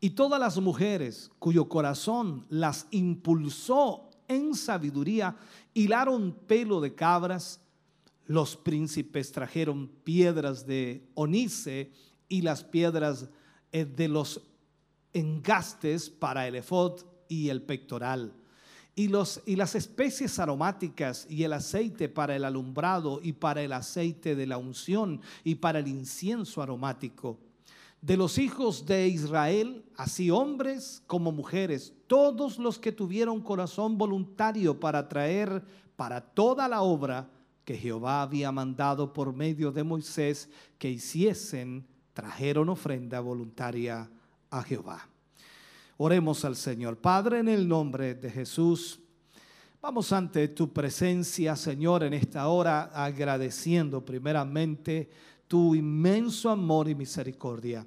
[0.00, 5.36] Y todas las mujeres cuyo corazón las impulsó en sabiduría,
[5.74, 7.60] hilaron pelo de cabras,
[8.24, 11.92] los príncipes trajeron piedras de onice
[12.26, 13.28] y las piedras
[13.70, 14.40] eh, de los
[15.14, 18.34] engastes para el efod y el pectoral
[18.96, 23.72] y, los, y las especies aromáticas y el aceite para el alumbrado y para el
[23.72, 27.38] aceite de la unción y para el incienso aromático.
[28.00, 34.78] De los hijos de Israel, así hombres como mujeres, todos los que tuvieron corazón voluntario
[34.78, 35.64] para traer
[35.96, 37.30] para toda la obra
[37.64, 44.10] que Jehová había mandado por medio de Moisés que hiciesen, trajeron ofrenda voluntaria
[44.58, 45.08] a Jehová.
[45.96, 46.98] Oremos al Señor.
[46.98, 49.00] Padre, en el nombre de Jesús,
[49.80, 55.10] vamos ante tu presencia, Señor, en esta hora, agradeciendo primeramente
[55.48, 57.86] tu inmenso amor y misericordia.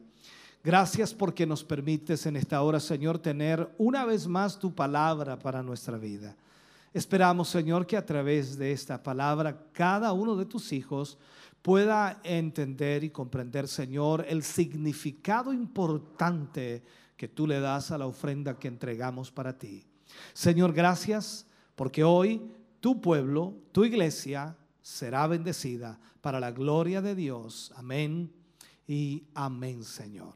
[0.63, 5.63] Gracias porque nos permites en esta hora, Señor, tener una vez más tu palabra para
[5.63, 6.36] nuestra vida.
[6.93, 11.18] Esperamos, Señor, que a través de esta palabra cada uno de tus hijos
[11.68, 16.82] pueda entender y comprender, Señor, el significado importante
[17.18, 19.86] que tú le das a la ofrenda que entregamos para ti.
[20.32, 21.45] Señor, gracias
[21.76, 22.41] porque hoy
[22.80, 27.74] tu pueblo, tu iglesia, será bendecida para la gloria de Dios.
[27.76, 28.32] Amén
[28.88, 30.36] y amén, Señor.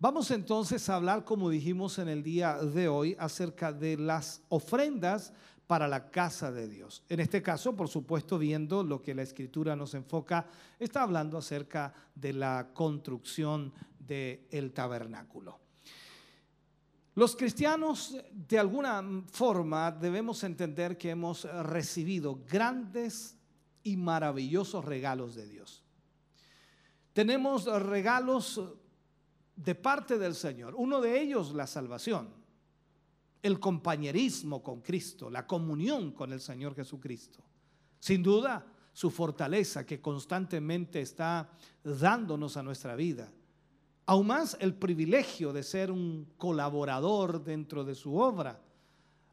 [0.00, 5.32] Vamos entonces a hablar, como dijimos en el día de hoy, acerca de las ofrendas
[5.66, 7.02] para la casa de Dios.
[7.08, 10.46] En este caso, por supuesto, viendo lo que la escritura nos enfoca,
[10.78, 15.58] está hablando acerca de la construcción del tabernáculo.
[17.14, 19.02] Los cristianos de alguna
[19.32, 23.36] forma debemos entender que hemos recibido grandes
[23.82, 25.82] y maravillosos regalos de Dios.
[27.14, 28.60] Tenemos regalos
[29.56, 30.74] de parte del Señor.
[30.76, 32.28] Uno de ellos la salvación,
[33.46, 37.42] el compañerismo con Cristo, la comunión con el Señor Jesucristo.
[37.98, 41.50] Sin duda, su fortaleza que constantemente está
[41.82, 43.30] dándonos a nuestra vida
[44.06, 48.62] Aún más el privilegio de ser un colaborador dentro de su obra.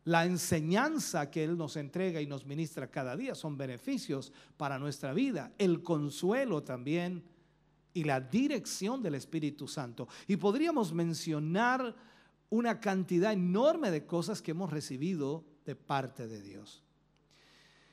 [0.06, 5.14] La enseñanza que Él nos entrega y nos ministra cada día son beneficios para nuestra
[5.14, 5.54] vida.
[5.60, 7.24] El consuelo también
[7.94, 10.08] y la dirección del Espíritu Santo.
[10.28, 11.96] Y podríamos mencionar
[12.54, 16.84] una cantidad enorme de cosas que hemos recibido de parte de Dios.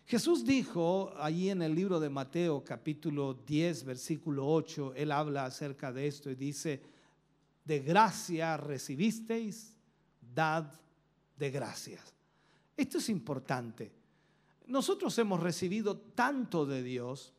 [0.04, 5.90] Jesús dijo allí en el libro de Mateo capítulo 10 versículo 8, él habla acerca
[5.94, 6.82] de esto y dice,
[7.64, 9.74] de gracia recibisteis,
[10.34, 10.70] dad
[11.38, 12.14] de gracias.
[12.76, 13.90] Esto es importante.
[14.66, 17.32] Nosotros hemos recibido tanto de Dios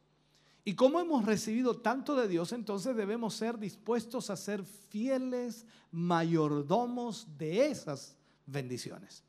[0.63, 7.27] y como hemos recibido tanto de Dios, entonces debemos ser dispuestos a ser fieles mayordomos
[7.37, 9.23] de esas bendiciones.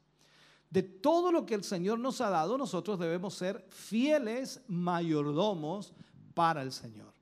[0.68, 5.94] De todo lo que el Señor nos ha dado, nosotros debemos ser fieles mayordomos
[6.34, 7.12] para el Señor.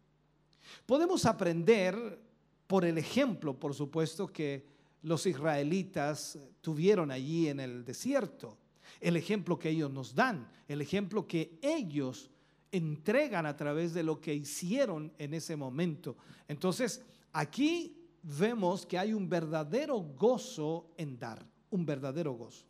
[0.86, 2.20] Podemos aprender
[2.66, 4.66] por el ejemplo, por supuesto, que
[5.02, 8.56] los israelitas tuvieron allí en el desierto,
[9.00, 12.30] el ejemplo que ellos nos dan, el ejemplo que ellos
[12.73, 16.16] entregan a través de lo que hicieron en ese momento.
[16.49, 17.03] Entonces,
[17.33, 22.66] aquí vemos que hay un verdadero gozo en dar, un verdadero gozo.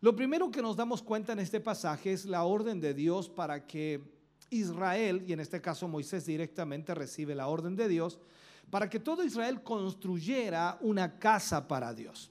[0.00, 3.66] Lo primero que nos damos cuenta en este pasaje es la orden de Dios para
[3.66, 4.02] que
[4.50, 8.18] Israel, y en este caso Moisés directamente recibe la orden de Dios,
[8.70, 12.30] para que todo Israel construyera una casa para Dios.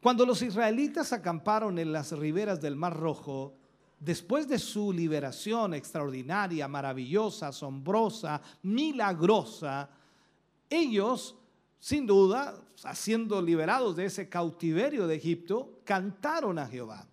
[0.00, 3.56] Cuando los israelitas acamparon en las riberas del Mar Rojo,
[3.98, 9.88] después de su liberación extraordinaria, maravillosa, asombrosa, milagrosa,
[10.68, 11.36] ellos
[11.78, 12.60] sin duda,
[12.94, 17.06] siendo liberados de ese cautiverio de Egipto, cantaron a Jehová.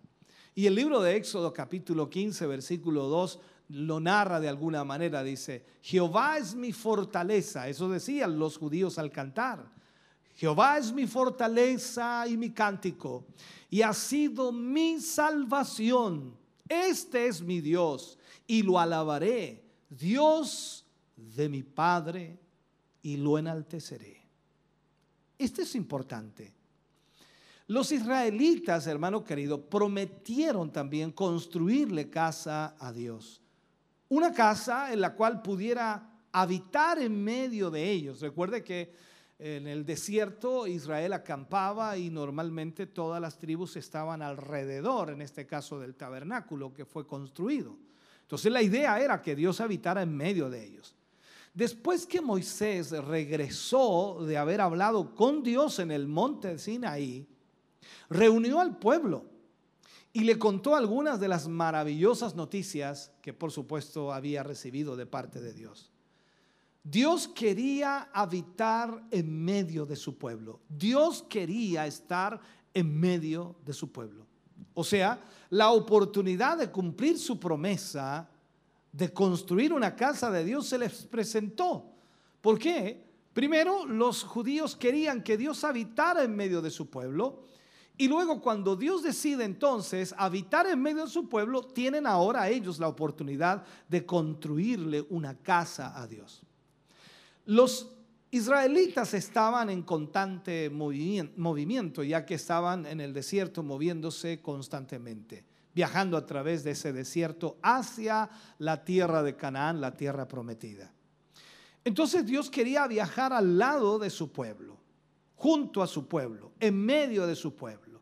[0.56, 5.66] Y el libro de Éxodo capítulo 15, versículo 2, lo narra de alguna manera, dice,
[5.82, 9.72] Jehová es mi fortaleza, eso decían los judíos al cantar.
[10.36, 13.26] Jehová es mi fortaleza y mi cántico,
[13.70, 16.36] y ha sido mi salvación.
[16.68, 20.86] Este es mi Dios, y lo alabaré, Dios
[21.16, 22.40] de mi Padre,
[23.02, 24.22] y lo enalteceré.
[25.38, 26.54] Esto es importante.
[27.68, 33.42] Los israelitas, hermano querido, prometieron también construirle casa a Dios.
[34.10, 38.22] Una casa en la cual pudiera habitar en medio de ellos.
[38.22, 38.94] Recuerde que
[39.46, 45.82] en el desierto Israel acampaba y normalmente todas las tribus estaban alrededor, en este caso
[45.82, 47.76] del tabernáculo que fue construido.
[48.22, 50.96] Entonces la idea era que Dios habitara en medio de ellos.
[51.54, 57.28] Después que Moisés regresó de haber hablado con Dios en el monte Sinaí,
[58.10, 59.26] reunió al pueblo
[60.14, 65.42] y le contó algunas de las maravillosas noticias que por supuesto había recibido de parte
[65.42, 65.93] de Dios.
[66.84, 70.60] Dios quería habitar en medio de su pueblo.
[70.68, 72.40] Dios quería estar
[72.74, 74.28] en medio de su pueblo.
[74.74, 78.30] O sea, la oportunidad de cumplir su promesa
[78.94, 81.92] de construir una casa de Dios se les presentó.
[82.40, 83.04] ¿Por qué?
[83.34, 87.44] Primero, los judíos querían que Dios habitara en medio de su pueblo.
[87.98, 92.80] Y luego cuando Dios decide entonces habitar en medio de su pueblo, tienen ahora ellos
[92.80, 96.44] la oportunidad de construirle una casa a Dios.
[97.46, 97.90] Los
[98.32, 106.26] israelitas estaban en constante movimiento, ya que estaban en el desierto moviéndose constantemente, viajando a
[106.26, 108.30] través de ese desierto hacia
[108.60, 110.92] la tierra de Canaán, la tierra prometida.
[111.84, 114.78] Entonces Dios quería viajar al lado de su pueblo
[115.36, 118.00] junto a su pueblo, en medio de su pueblo.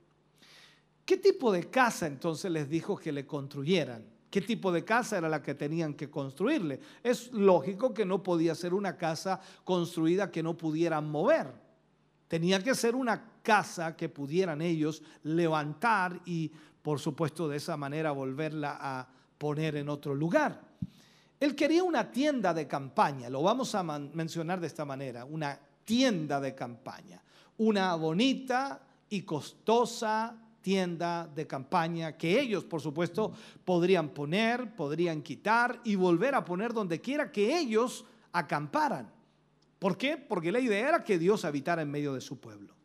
[1.04, 4.06] ¿Qué tipo de casa entonces les dijo que le construyeran?
[4.32, 6.80] ¿Qué tipo de casa era la que tenían que construirle?
[7.04, 11.54] Es lógico que no podía ser una casa construida que no pudieran mover.
[12.28, 16.50] Tenía que ser una casa que pudieran ellos levantar y,
[16.82, 19.08] por supuesto, de esa manera volverla a
[19.38, 20.62] poner en otro lugar.
[21.40, 26.40] Él quería una tienda de campaña, lo vamos a mencionar de esta manera, una tienda
[26.40, 27.22] de campaña
[27.62, 33.32] una bonita y costosa tienda de campaña que ellos, por supuesto,
[33.66, 39.12] podrían poner, podrían quitar y volver a poner donde quiera que ellos acamparan.
[39.80, 40.18] ¿Por qué?
[40.18, 42.76] Porque la idea era que Dios habitara en medio de su pueblo.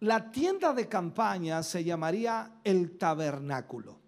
[0.00, 3.98] La tienda de campaña se llamaría el tabernáculo.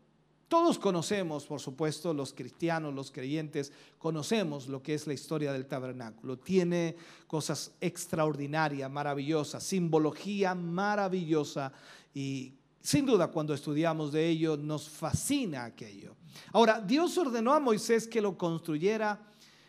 [0.48, 5.64] Todos conocemos, por supuesto, los cristianos, los creyentes, conocemos lo que es la historia del
[5.64, 6.38] tabernáculo.
[6.38, 6.94] Tiene
[7.26, 11.72] cosas extraordinarias, maravillosas, simbología maravillosa
[12.14, 16.16] y sin duda cuando estudiamos de ello nos fascina aquello.
[16.52, 19.20] Ahora, Dios ordenó a Moisés que lo construyera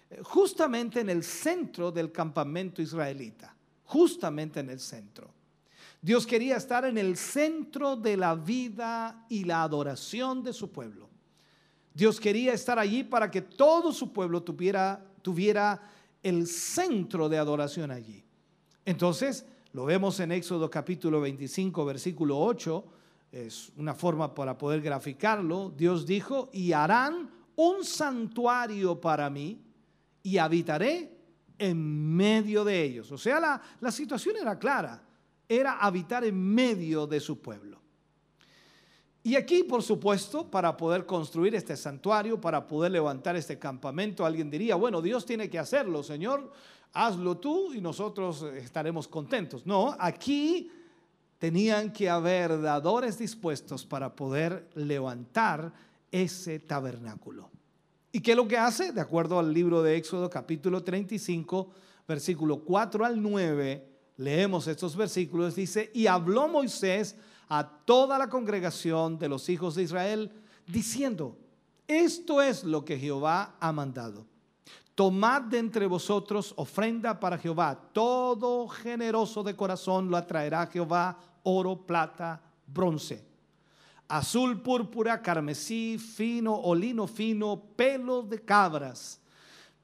[0.10, 5.32] eh, justamente en el centro del campamento israelita, justamente en el centro.
[6.02, 11.10] Dios quería estar en el centro de la vida y la adoración de su pueblo.
[11.94, 15.82] Dios quería estar allí para que todo su pueblo tuviera, tuviera
[16.24, 18.24] el centro de adoración allí.
[18.86, 22.86] Entonces, lo vemos en Éxodo capítulo 25, versículo 8,
[23.32, 25.74] es una forma para poder graficarlo.
[25.76, 29.62] Dios dijo, y harán un santuario para mí
[30.22, 31.12] y habitaré
[31.58, 33.12] en medio de ellos.
[33.12, 35.04] O sea, la, la situación era clara
[35.48, 37.82] era habitar en medio de su pueblo.
[39.26, 44.50] Y aquí, por supuesto, para poder construir este santuario, para poder levantar este campamento, alguien
[44.50, 46.52] diría, bueno, Dios tiene que hacerlo, Señor,
[46.94, 49.66] hazlo tú y nosotros estaremos contentos.
[49.66, 50.72] No, aquí
[51.40, 55.74] tenían que haber dadores dispuestos para poder levantar
[56.12, 57.50] ese tabernáculo.
[58.12, 58.92] ¿Y qué es lo que hace?
[58.92, 61.72] De acuerdo al libro de Éxodo capítulo 35,
[62.08, 67.16] versículo 4 al 9, leemos estos versículos, dice, y habló Moisés
[67.50, 70.32] a toda la congregación de los hijos de Israel,
[70.68, 71.36] diciendo,
[71.88, 74.28] esto es lo que Jehová ha mandado.
[74.96, 77.80] Tomad de entre vosotros ofrenda para Jehová.
[77.94, 83.26] Todo generoso de corazón lo atraerá Jehová, oro, plata, bronce.
[84.08, 89.20] Azul, púrpura, carmesí, fino, olino fino, pelo de cabras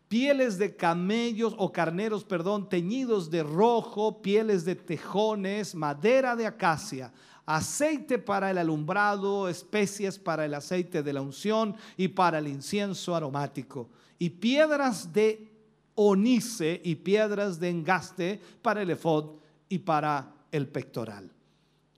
[0.09, 7.13] pieles de camellos o carneros, perdón, teñidos de rojo, pieles de tejones, madera de acacia,
[7.45, 13.15] aceite para el alumbrado, especias para el aceite de la unción y para el incienso
[13.15, 13.87] aromático,
[14.19, 15.49] y piedras de
[15.95, 19.37] onice y piedras de engaste para el efod
[19.69, 21.31] y para el pectoral.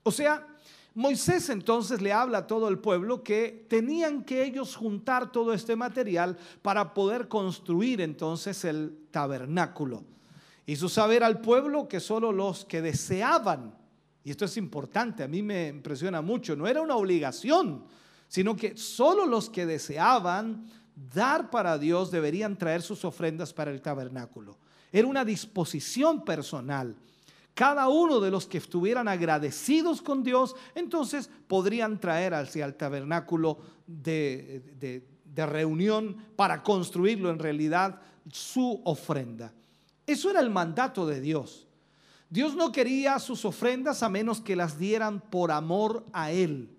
[0.04, 0.46] O sea,
[0.94, 5.74] Moisés entonces le habla a todo el pueblo que tenían que ellos juntar todo este
[5.74, 10.04] material para poder construir entonces el tabernáculo.
[10.66, 13.74] Hizo saber al pueblo que solo los que deseaban,
[14.22, 17.84] y esto es importante, a mí me impresiona mucho, no era una obligación,
[18.28, 20.66] sino que solo los que deseaban
[21.12, 24.58] dar para Dios deberían traer sus ofrendas para el tabernáculo.
[24.92, 26.94] Era una disposición personal.
[27.54, 33.58] Cada uno de los que estuvieran agradecidos con Dios, entonces podrían traer hacia el tabernáculo
[33.86, 38.00] de, de reunión para construirlo en realidad
[38.30, 39.52] su ofrenda.
[40.06, 41.66] Eso era el mandato de Dios.
[42.28, 46.70] Dios no quería sus ofrendas a menos que las dieran por amor a Él.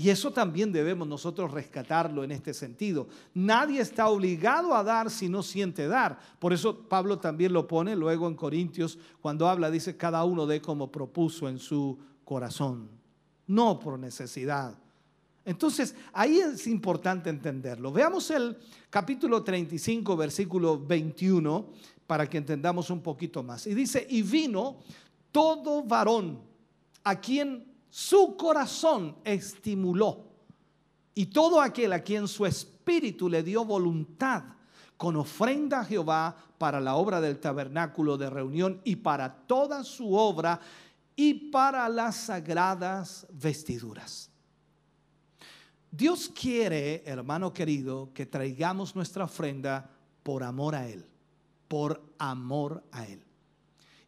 [0.00, 3.06] Y eso también debemos nosotros rescatarlo en este sentido.
[3.34, 6.18] Nadie está obligado a dar si no siente dar.
[6.38, 10.62] Por eso Pablo también lo pone luego en Corintios cuando habla, dice, cada uno dé
[10.62, 12.88] como propuso en su corazón,
[13.46, 14.74] no por necesidad.
[15.44, 17.92] Entonces, ahí es importante entenderlo.
[17.92, 18.56] Veamos el
[18.88, 21.66] capítulo 35, versículo 21,
[22.06, 23.66] para que entendamos un poquito más.
[23.66, 24.78] Y dice, y vino
[25.30, 26.40] todo varón
[27.04, 30.24] a quien su corazón estimuló
[31.14, 34.44] y todo aquel a quien su espíritu le dio voluntad
[34.96, 40.14] con ofrenda a Jehová para la obra del tabernáculo de reunión y para toda su
[40.14, 40.60] obra
[41.16, 44.30] y para las sagradas vestiduras.
[45.90, 49.90] Dios quiere, hermano querido, que traigamos nuestra ofrenda
[50.22, 51.04] por amor a Él,
[51.66, 53.24] por amor a Él.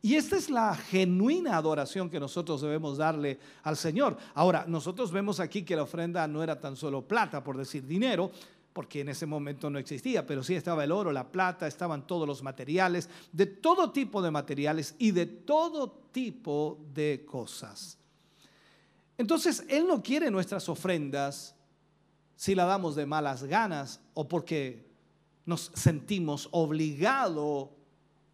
[0.05, 4.17] Y esta es la genuina adoración que nosotros debemos darle al Señor.
[4.35, 8.33] Ahora, nosotros vemos aquí que la ofrenda no era tan solo plata, por decir dinero,
[8.73, 12.27] porque en ese momento no existía, pero sí estaba el oro, la plata, estaban todos
[12.27, 17.97] los materiales, de todo tipo de materiales y de todo tipo de cosas.
[19.17, 21.55] Entonces, Él no quiere nuestras ofrendas
[22.35, 24.91] si la damos de malas ganas o porque
[25.47, 27.69] nos sentimos obligados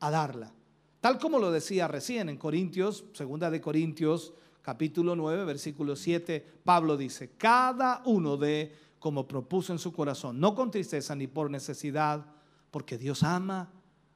[0.01, 0.55] a darla.
[1.01, 4.33] Tal como lo decía recién en Corintios, segunda de Corintios,
[4.63, 10.55] capítulo 9, versículo 7, Pablo dice, cada uno de como propuso en su corazón, no
[10.55, 12.27] con tristeza ni por necesidad,
[12.71, 13.71] porque Dios ama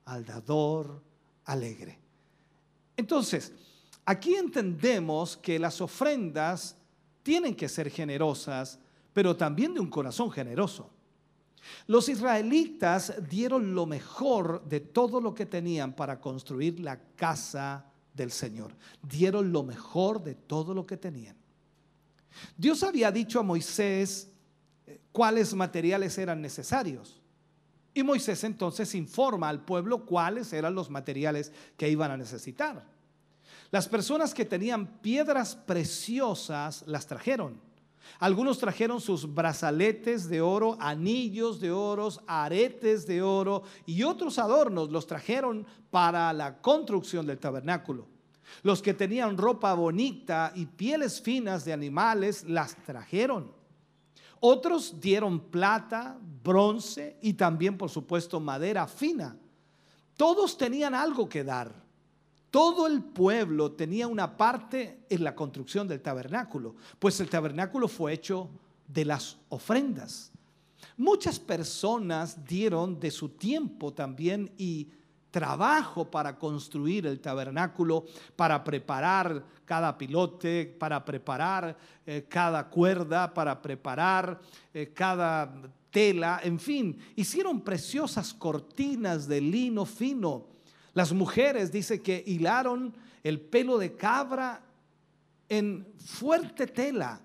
[0.05, 1.01] al dador
[1.45, 1.99] alegre.
[2.97, 3.53] Entonces,
[4.05, 6.77] aquí entendemos que las ofrendas
[7.23, 8.81] tienen que ser generosas,
[9.13, 10.91] pero también de un corazón generoso.
[11.87, 18.31] Los israelitas dieron lo mejor de todo lo que tenían para construir la casa del
[18.31, 18.75] Señor.
[19.03, 21.37] Dieron lo mejor de todo lo que tenían.
[22.57, 24.31] Dios había dicho a Moisés
[24.87, 27.21] eh, cuáles materiales eran necesarios.
[27.95, 32.87] Y Moisés entonces informa al pueblo cuáles eran los materiales que iban a necesitar.
[33.71, 37.61] Las personas que tenían piedras preciosas las trajeron
[38.19, 44.91] algunos trajeron sus brazaletes de oro, anillos de oro, aretes de oro y otros adornos
[44.91, 48.07] los trajeron para la construcción del tabernáculo.
[48.63, 53.53] Los que tenían ropa bonita y pieles finas de animales las trajeron.
[54.41, 59.37] Otros dieron plata, bronce y también, por supuesto, madera fina.
[60.17, 61.82] Todos tenían algo que dar.
[62.53, 68.13] Todo el pueblo tenía una parte en la construcción del tabernáculo, pues el tabernáculo fue
[68.13, 68.51] hecho
[68.87, 70.31] de las ofrendas.
[70.99, 74.91] Muchas personas dieron de su tiempo también y
[75.31, 78.05] trabajo para construir el tabernáculo,
[78.37, 81.75] para preparar cada pilote, para preparar
[82.05, 84.39] eh, cada cuerda, para preparar
[84.75, 85.51] eh, cada
[85.91, 90.52] tela, en fin, hicieron preciosas cortinas de lino fino
[90.95, 94.63] las mujeres dice que hilaron el pelo de cabra
[95.49, 97.21] en fuerte tela.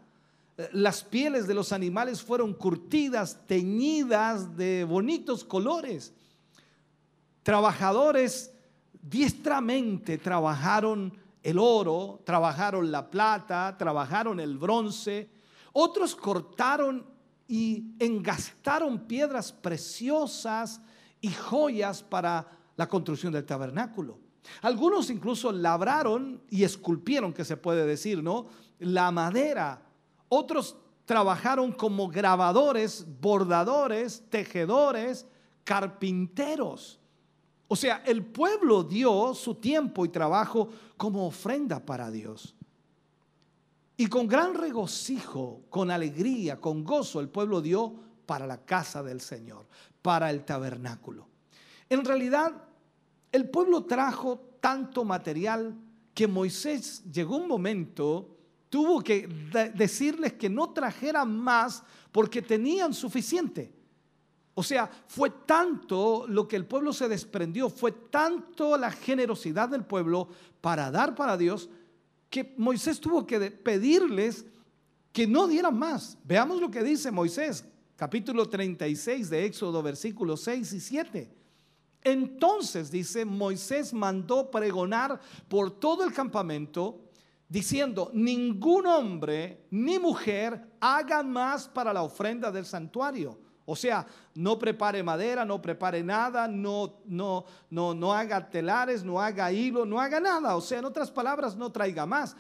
[0.71, 6.13] Las pieles de los animales fueron curtidas, teñidas de bonitos colores.
[7.43, 8.51] Trabajadores
[9.01, 11.13] diestramente trabajaron
[11.43, 15.29] el oro, trabajaron la plata, trabajaron el bronce.
[15.73, 17.05] Otros cortaron
[17.47, 20.81] y engastaron piedras preciosas
[21.21, 24.19] y joyas para la construcción del tabernáculo.
[24.61, 28.47] Algunos incluso labraron y esculpieron, que se puede decir, ¿no?
[28.79, 29.81] La madera.
[30.29, 35.25] Otros trabajaron como grabadores, bordadores, tejedores,
[35.63, 36.99] carpinteros.
[37.67, 42.55] O sea, el pueblo dio su tiempo y trabajo como ofrenda para Dios.
[43.97, 47.93] Y con gran regocijo, con alegría, con gozo, el pueblo dio
[48.25, 49.65] para la casa del Señor,
[50.01, 51.27] para el tabernáculo.
[51.89, 52.66] En realidad,
[53.31, 55.75] el pueblo trajo tanto material
[56.13, 58.35] que Moisés llegó un momento,
[58.69, 59.27] tuvo que
[59.75, 63.71] decirles que no trajeran más porque tenían suficiente.
[64.55, 69.83] O sea, fue tanto lo que el pueblo se desprendió, fue tanto la generosidad del
[69.83, 70.29] pueblo
[70.61, 71.69] para dar para Dios,
[72.29, 74.45] que Moisés tuvo que pedirles
[75.13, 76.17] que no dieran más.
[76.23, 77.63] Veamos lo que dice Moisés,
[77.95, 81.36] capítulo 36 de Éxodo, versículos 6 y 7.
[82.11, 87.01] Entonces, dice, Moisés mandó pregonar por todo el campamento,
[87.49, 93.39] diciendo, ningún hombre ni mujer haga más para la ofrenda del santuario
[93.69, 99.19] o sea, no prepare madera, no prepare nada, no, no, no, no haga telares, no
[99.19, 100.55] haga hilo, no haga nada.
[100.55, 102.33] O sea, en otras palabras, no traiga más.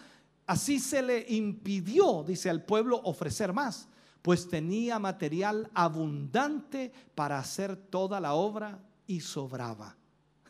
[0.45, 3.89] Así se le impidió, dice al pueblo, ofrecer más,
[4.21, 9.95] pues tenía material abundante para hacer toda la obra y sobraba.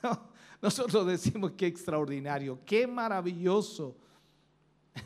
[0.62, 3.96] Nosotros decimos qué extraordinario, qué maravilloso.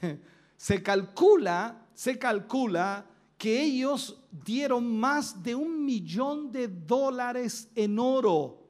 [0.58, 3.04] Se calcula, se calcula
[3.36, 8.62] que ellos dieron más de un millón de dólares en oro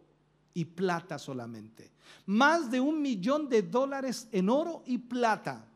[0.54, 1.92] y plata solamente.
[2.26, 5.68] Más de un millón de dólares en oro y plata.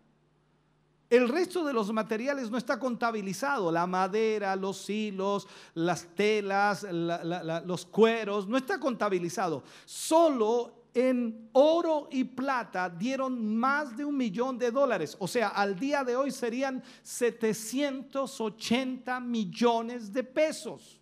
[1.10, 7.86] El resto de los materiales no está contabilizado, la madera, los hilos, las telas, los
[7.86, 9.61] cueros, no está contabilizado.
[9.86, 15.15] Solo en oro y plata dieron más de un millón de dólares.
[15.19, 20.99] O sea, al día de hoy serían 780 millones de pesos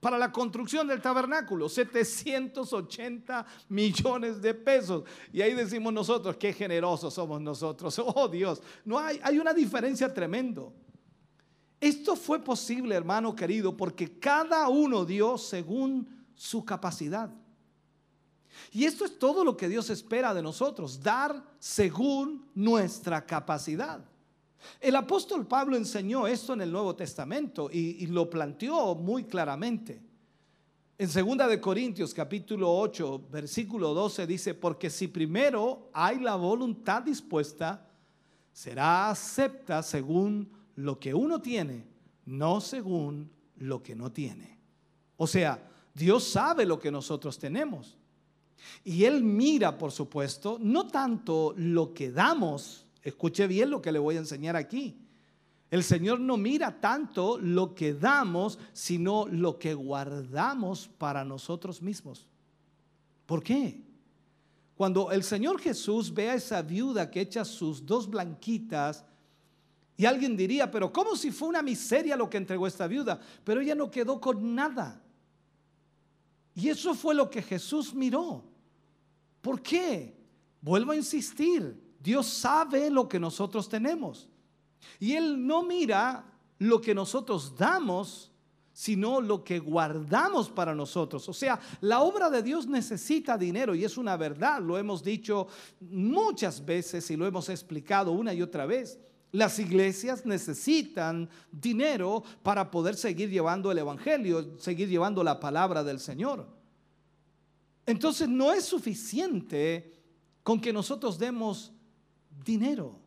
[0.00, 1.68] para la construcción del tabernáculo.
[1.68, 5.04] 780 millones de pesos.
[5.32, 8.00] Y ahí decimos nosotros, qué generosos somos nosotros.
[8.12, 10.72] Oh Dios, no hay, hay una diferencia tremendo.
[11.80, 17.30] Esto fue posible, hermano querido, porque cada uno dio según su capacidad.
[18.72, 24.09] Y esto es todo lo que Dios espera de nosotros, dar según nuestra capacidad.
[24.80, 30.00] El apóstol Pablo enseñó esto en el Nuevo Testamento y, lo planteó muy claramente.
[30.98, 37.02] En 2 de Corintios capítulo 8, versículo 12 dice, porque si primero hay la voluntad
[37.02, 37.88] dispuesta,
[38.52, 41.86] será acepta según lo que uno tiene,
[42.26, 44.58] no según lo que no tiene.
[45.16, 47.96] O sea, Dios sabe lo que nosotros tenemos.
[48.84, 53.98] Y Él mira, por supuesto, no tanto lo que damos, escuche bien lo que le
[53.98, 54.96] voy a enseñar aquí.
[55.70, 62.26] El Señor no mira tanto lo que damos, sino lo que guardamos para nosotros mismos.
[63.26, 63.80] ¿Por qué?
[64.76, 69.04] Cuando el Señor Jesús ve a esa viuda que echa sus dos blanquitas,
[69.96, 73.20] y alguien diría, pero ¿cómo si fue una miseria lo que entregó esta viuda?
[73.44, 74.98] Pero ella no quedó con nada.
[76.54, 78.42] Y eso fue lo que Jesús miró.
[79.42, 80.16] ¿Por qué?
[80.62, 84.28] Vuelvo a insistir, Dios sabe lo que nosotros tenemos.
[84.98, 86.24] Y Él no mira
[86.58, 88.30] lo que nosotros damos,
[88.72, 91.28] sino lo que guardamos para nosotros.
[91.28, 95.48] O sea, la obra de Dios necesita dinero y es una verdad, lo hemos dicho
[95.80, 98.98] muchas veces y lo hemos explicado una y otra vez.
[99.32, 106.00] Las iglesias necesitan dinero para poder seguir llevando el Evangelio, seguir llevando la palabra del
[106.00, 106.46] Señor.
[107.86, 109.92] Entonces no es suficiente
[110.42, 111.72] con que nosotros demos
[112.44, 112.98] dinero.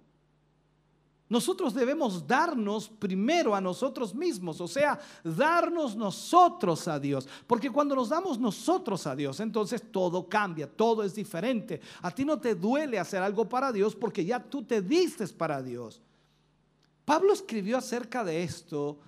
[1.29, 7.27] Nosotros debemos darnos primero a nosotros mismos, o sea, darnos nosotros a Dios.
[7.47, 11.81] Porque cuando nos damos nosotros a Dios, entonces todo cambia, todo es diferente.
[12.03, 15.63] A ti no te duele hacer algo para Dios porque ya tú te diste para
[15.63, 16.01] Dios.
[17.03, 18.99] Pablo escribió acerca de esto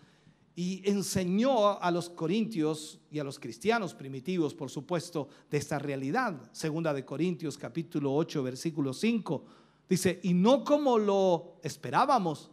[0.56, 6.50] y enseñó a los corintios y a los cristianos primitivos, por supuesto, de esta realidad.
[6.54, 9.46] Segunda de Corintios capítulo 8, versículo 5.
[9.90, 12.50] Dice, y no como lo esperábamos,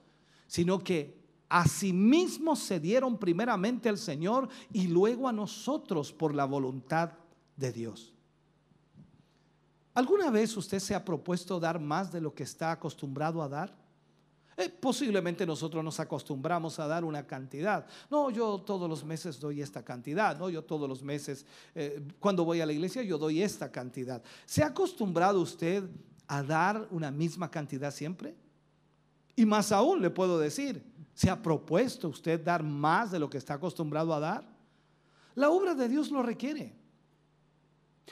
[0.47, 7.13] sino que asimismo se dieron primeramente al Señor y luego a nosotros por la voluntad
[7.57, 8.13] de Dios.
[9.95, 13.83] ¿Alguna vez usted se ha propuesto dar más de lo que está acostumbrado a dar?
[14.57, 17.87] Eh, posiblemente nosotros nos acostumbramos a dar una cantidad.
[18.11, 20.39] No, yo todos los meses doy esta cantidad.
[20.39, 24.23] No, yo todos los meses, eh, cuando voy a la iglesia, yo doy esta cantidad.
[24.47, 25.85] ¿Se ha acostumbrado usted
[26.29, 28.35] a dar una misma cantidad siempre?
[29.35, 30.85] Y más aún le puedo decir,
[31.15, 34.53] ¿se ha propuesto usted dar más de lo que está acostumbrado a dar?
[35.35, 36.75] La obra de Dios lo requiere.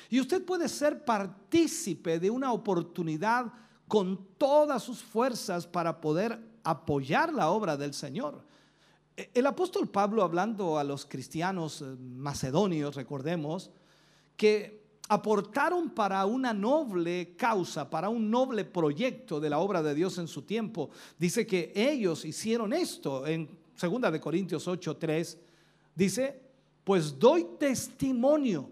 [0.08, 3.52] Y usted puede ser partícipe de una oportunidad
[3.88, 8.44] con todas sus fuerzas para poder apoyar la obra del Señor.
[9.16, 13.70] E, el apóstol Pablo hablando a los cristianos eh, macedonios, recordemos,
[14.36, 14.79] que
[15.10, 20.28] aportaron para una noble causa, para un noble proyecto de la obra de Dios en
[20.28, 20.88] su tiempo.
[21.18, 23.50] Dice que ellos hicieron esto en
[23.80, 25.36] 2 de Corintios 8:3.
[25.96, 26.40] Dice,
[26.84, 28.70] pues doy testimonio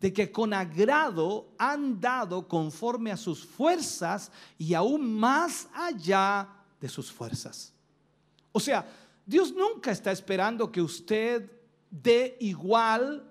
[0.00, 6.48] de que con agrado han dado conforme a sus fuerzas y aún más allá
[6.80, 7.74] de sus fuerzas.
[8.50, 8.88] O sea,
[9.26, 11.50] Dios nunca está esperando que usted
[11.90, 13.25] dé igual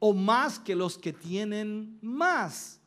[0.00, 2.80] o más que los que tienen más.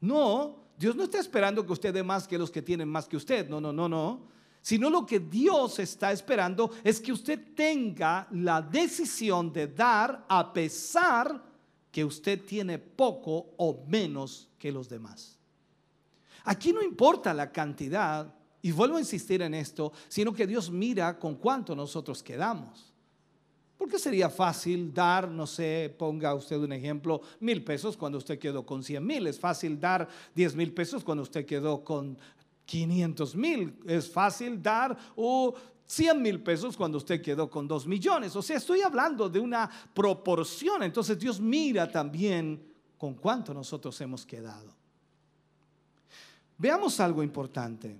[0.00, 3.16] No, Dios no está esperando que usted dé más que los que tienen más que
[3.16, 3.48] usted.
[3.48, 4.34] No, no, no, no.
[4.62, 10.52] Sino lo que Dios está esperando es que usted tenga la decisión de dar a
[10.52, 11.42] pesar
[11.90, 15.38] que usted tiene poco o menos que los demás.
[16.44, 18.32] Aquí no importa la cantidad,
[18.64, 22.93] y vuelvo a insistir en esto, sino que Dios mira con cuánto nosotros quedamos.
[23.84, 28.64] Porque sería fácil dar, no sé, ponga usted un ejemplo, mil pesos cuando usted quedó
[28.64, 29.26] con cien mil.
[29.26, 32.16] Es fácil dar diez mil pesos cuando usted quedó con
[32.64, 33.78] 500 mil.
[33.84, 35.54] Es fácil dar o
[35.84, 38.34] 100 mil pesos cuando usted quedó con 2 millones.
[38.34, 40.82] O sea, estoy hablando de una proporción.
[40.82, 42.66] Entonces Dios mira también
[42.96, 44.74] con cuánto nosotros hemos quedado.
[46.56, 47.94] Veamos algo importante.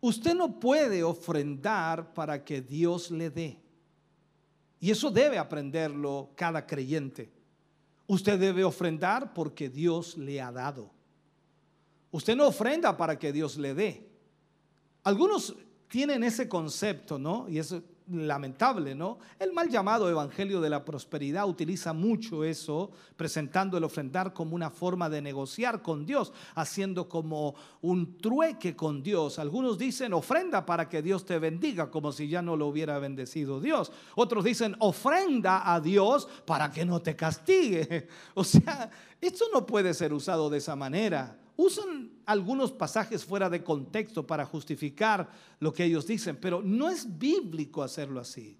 [0.00, 3.67] Usted no puede ofrendar para que Dios le dé.
[4.80, 7.30] Y eso debe aprenderlo cada creyente.
[8.06, 10.90] Usted debe ofrendar porque Dios le ha dado.
[12.10, 14.08] Usted no ofrenda para que Dios le dé.
[15.02, 15.54] Algunos
[15.88, 17.48] tienen ese concepto, ¿no?
[17.48, 17.74] Y es
[18.10, 19.18] lamentable, ¿no?
[19.38, 24.70] El mal llamado Evangelio de la Prosperidad utiliza mucho eso, presentando el ofrendar como una
[24.70, 29.38] forma de negociar con Dios, haciendo como un trueque con Dios.
[29.38, 33.60] Algunos dicen ofrenda para que Dios te bendiga, como si ya no lo hubiera bendecido
[33.60, 33.92] Dios.
[34.14, 38.08] Otros dicen ofrenda a Dios para que no te castigue.
[38.34, 38.90] O sea,
[39.20, 44.46] esto no puede ser usado de esa manera usan algunos pasajes fuera de contexto para
[44.46, 45.28] justificar
[45.58, 48.56] lo que ellos dicen, pero no es bíblico hacerlo así.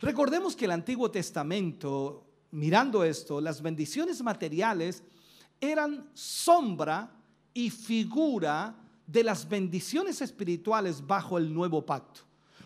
[0.00, 5.02] Recordemos que el Antiguo Testamento, mirando esto, las bendiciones materiales
[5.60, 7.10] eran sombra
[7.52, 8.76] y figura
[9.08, 12.20] de las bendiciones espirituales bajo el nuevo pacto.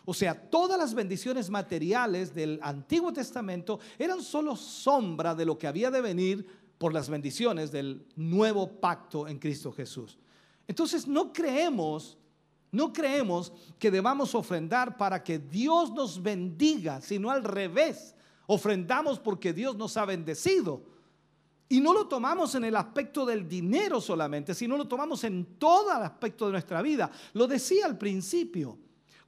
[0.05, 5.67] O sea, todas las bendiciones materiales del Antiguo Testamento eran solo sombra de lo que
[5.67, 6.47] había de venir
[6.79, 10.19] por las bendiciones del nuevo pacto en Cristo Jesús.
[10.67, 12.17] Entonces no creemos,
[12.71, 18.15] no creemos que debamos ofrendar para que Dios nos bendiga, sino al revés.
[18.47, 20.83] Ofrendamos porque Dios nos ha bendecido.
[21.69, 25.95] Y no lo tomamos en el aspecto del dinero solamente, sino lo tomamos en todo
[25.95, 27.11] el aspecto de nuestra vida.
[27.35, 28.79] Lo decía al principio.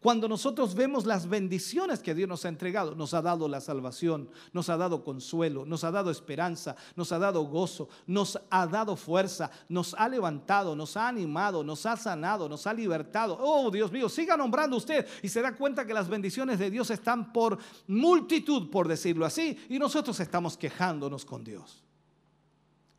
[0.01, 4.31] Cuando nosotros vemos las bendiciones que Dios nos ha entregado, nos ha dado la salvación,
[4.55, 8.97] nos ha dado consuelo, nos ha dado esperanza, nos ha dado gozo, nos ha dado
[8.97, 13.37] fuerza, nos ha levantado, nos ha animado, nos ha sanado, nos ha libertado.
[13.39, 16.91] Oh, Dios mío, siga nombrando usted y se da cuenta que las bendiciones de Dios
[16.91, 21.85] están por multitud, por decirlo así, y nosotros estamos quejándonos con Dios.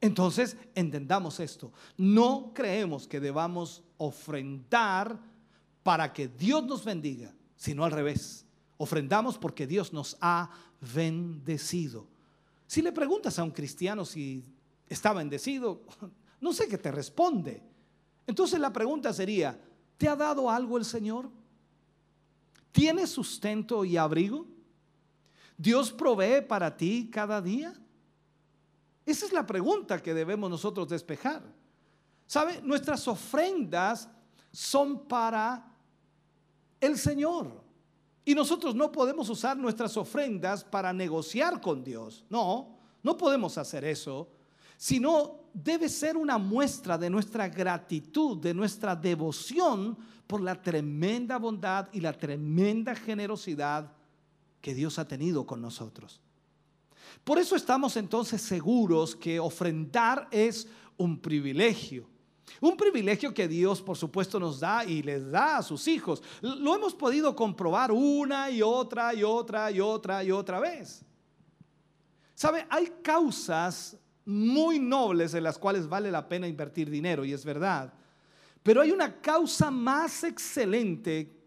[0.02, 1.72] Entonces, entendamos esto.
[1.98, 5.31] No creemos que debamos ofrendar
[5.84, 8.46] para que Dios nos bendiga, sino al revés.
[8.78, 10.50] Ofrendamos porque Dios nos ha
[10.94, 12.08] bendecido.
[12.68, 14.44] Si le preguntas a un cristiano si
[14.88, 15.84] está bendecido,
[16.42, 17.62] no sé qué te responde.
[18.26, 19.60] Entonces la pregunta sería,
[19.98, 21.30] ¿te ha dado algo el Señor?
[22.72, 24.48] ¿Tienes sustento y abrigo?
[25.58, 27.74] ¿Dios provee para ti cada día?
[29.06, 31.44] Esa es la pregunta que debemos nosotros despejar.
[32.26, 32.62] ¿Sabe?
[32.62, 34.08] Nuestras ofrendas
[34.52, 35.71] son para
[36.82, 37.64] el Señor.
[38.26, 42.26] Y nosotros no podemos usar nuestras ofrendas para negociar con Dios.
[42.30, 44.30] No, no podemos hacer eso.
[44.78, 49.98] Sino debe ser una muestra de nuestra gratitud, de nuestra devoción
[50.28, 53.92] por la tremenda bondad y la tremenda generosidad
[54.62, 56.22] que Dios ha tenido con nosotros.
[57.24, 60.68] Por eso estamos entonces seguros que ofrendar es
[60.98, 62.11] un privilegio.
[62.60, 66.22] Un privilegio que Dios, por supuesto, nos da y les da a sus hijos.
[66.42, 71.04] Lo hemos podido comprobar una y otra y otra y otra y otra vez.
[72.36, 72.66] ¿Sabe?
[72.70, 77.94] Hay causas muy nobles en las cuales vale la pena invertir dinero, y es verdad.
[78.64, 81.38] Pero hay una causa más excelente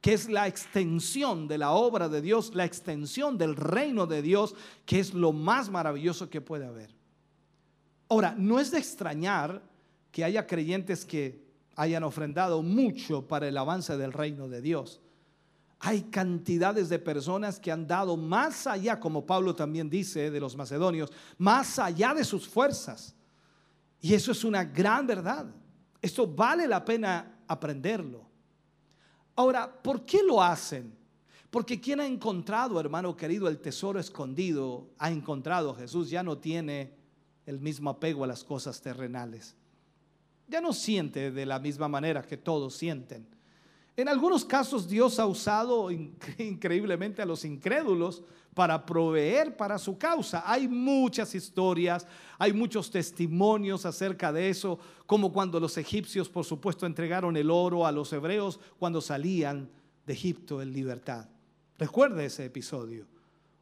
[0.00, 4.54] que es la extensión de la obra de Dios, la extensión del reino de Dios,
[4.84, 6.94] que es lo más maravilloso que puede haber.
[8.08, 9.62] Ahora, no es de extrañar
[10.14, 15.00] que haya creyentes que hayan ofrendado mucho para el avance del reino de Dios.
[15.80, 20.54] Hay cantidades de personas que han dado más allá, como Pablo también dice de los
[20.54, 23.16] macedonios, más allá de sus fuerzas.
[24.00, 25.46] Y eso es una gran verdad.
[26.00, 28.24] Esto vale la pena aprenderlo.
[29.34, 30.96] Ahora, ¿por qué lo hacen?
[31.50, 36.38] Porque quien ha encontrado, hermano querido, el tesoro escondido, ha encontrado a Jesús, ya no
[36.38, 36.94] tiene
[37.46, 39.56] el mismo apego a las cosas terrenales.
[40.48, 43.26] Ya no siente de la misma manera que todos sienten.
[43.96, 45.90] En algunos casos Dios ha usado
[46.38, 48.22] increíblemente a los incrédulos
[48.54, 50.42] para proveer para su causa.
[50.46, 52.06] Hay muchas historias,
[52.38, 57.86] hay muchos testimonios acerca de eso, como cuando los egipcios, por supuesto, entregaron el oro
[57.86, 59.68] a los hebreos cuando salían
[60.06, 61.28] de Egipto en libertad.
[61.78, 63.13] Recuerde ese episodio.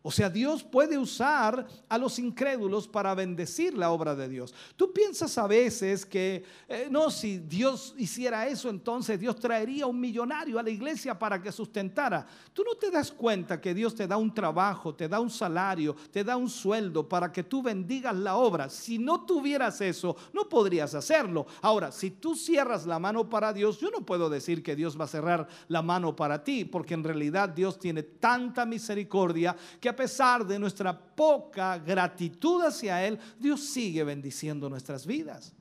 [0.05, 4.53] O sea, Dios puede usar a los incrédulos para bendecir la obra de Dios.
[4.75, 10.01] Tú piensas a veces que, eh, no, si Dios hiciera eso, entonces Dios traería un
[10.01, 12.27] millonario a la iglesia para que sustentara.
[12.53, 15.95] Tú no te das cuenta que Dios te da un trabajo, te da un salario,
[16.11, 18.69] te da un sueldo para que tú bendigas la obra.
[18.69, 21.47] Si no tuvieras eso, no podrías hacerlo.
[21.61, 25.05] Ahora, si tú cierras la mano para Dios, yo no puedo decir que Dios va
[25.05, 29.97] a cerrar la mano para ti, porque en realidad Dios tiene tanta misericordia que a
[29.97, 35.53] pesar de nuestra poca gratitud hacia Él, Dios sigue bendiciendo nuestras vidas.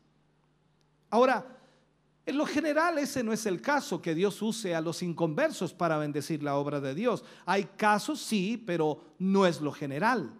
[1.09, 1.45] Ahora,
[2.25, 5.97] en lo general ese no es el caso, que Dios use a los inconversos para
[5.97, 7.23] bendecir la obra de Dios.
[7.45, 10.33] Hay casos, sí, pero no es lo general.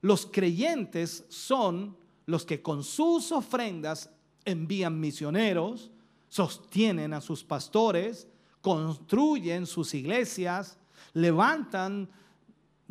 [0.00, 1.96] Los creyentes son
[2.26, 4.10] los que con sus ofrendas
[4.44, 5.90] envían misioneros,
[6.28, 8.26] sostienen a sus pastores,
[8.60, 10.76] construyen sus iglesias,
[11.14, 12.08] levantan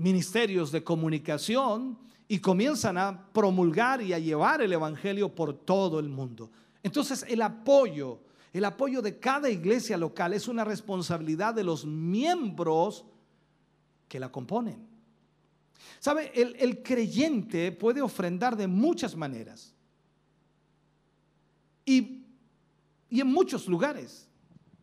[0.01, 1.97] ministerios de comunicación
[2.27, 6.49] y comienzan a promulgar y a llevar el Evangelio por todo el mundo.
[6.83, 8.19] Entonces el apoyo,
[8.51, 13.05] el apoyo de cada iglesia local es una responsabilidad de los miembros
[14.07, 14.87] que la componen.
[15.99, 16.31] ¿Sabe?
[16.33, 19.73] El, creyente puede ofrendar de muchas maneras
[21.85, 22.25] y,
[23.09, 24.27] y en muchos lugares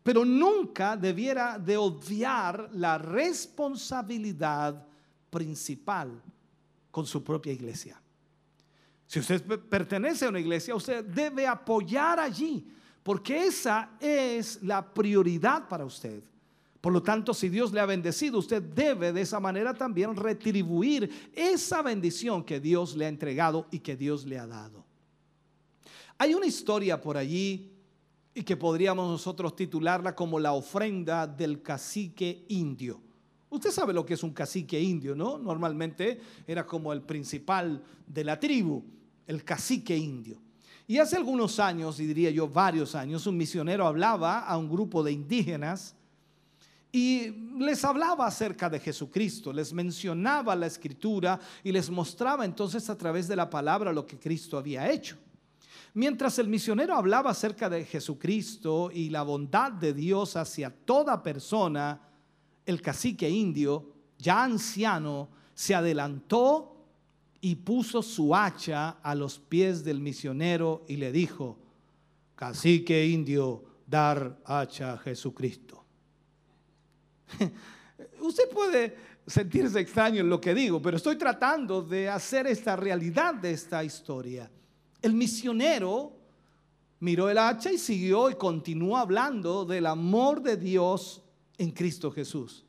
[0.09, 4.87] pero nunca debiera de obviar la responsabilidad
[5.29, 6.21] principal
[6.91, 8.01] con su propia iglesia.
[9.05, 12.67] Si usted pertenece a una iglesia, usted debe apoyar allí,
[13.01, 16.21] porque esa es la prioridad para usted.
[16.79, 21.31] Por lo tanto, si Dios le ha bendecido, usted debe de esa manera también retribuir
[21.33, 24.85] esa bendición que Dios le ha entregado y que Dios le ha dado.
[26.17, 27.71] Hay una historia por allí
[28.33, 33.01] y que podríamos nosotros titularla como la ofrenda del cacique indio.
[33.49, 35.37] Usted sabe lo que es un cacique indio, ¿no?
[35.37, 38.83] Normalmente era como el principal de la tribu,
[39.25, 40.39] el cacique indio.
[40.87, 45.03] Y hace algunos años, y diría yo varios años, un misionero hablaba a un grupo
[45.03, 45.95] de indígenas
[46.91, 52.97] y les hablaba acerca de Jesucristo, les mencionaba la escritura y les mostraba entonces a
[52.97, 55.15] través de la palabra lo que Cristo había hecho.
[55.93, 62.01] Mientras el misionero hablaba acerca de Jesucristo y la bondad de Dios hacia toda persona,
[62.69, 66.75] el cacique indio, ya anciano, se adelantó
[67.41, 71.57] y puso su hacha a los pies del misionero y le dijo,
[72.35, 75.83] cacique indio, dar hacha a Jesucristo.
[78.21, 83.33] Usted puede sentirse extraño en lo que digo, pero estoy tratando de hacer esta realidad
[83.33, 84.49] de esta historia.
[85.01, 86.13] El misionero
[86.99, 91.23] miró el hacha y siguió y continuó hablando del amor de Dios
[91.59, 92.65] en Cristo Jesús.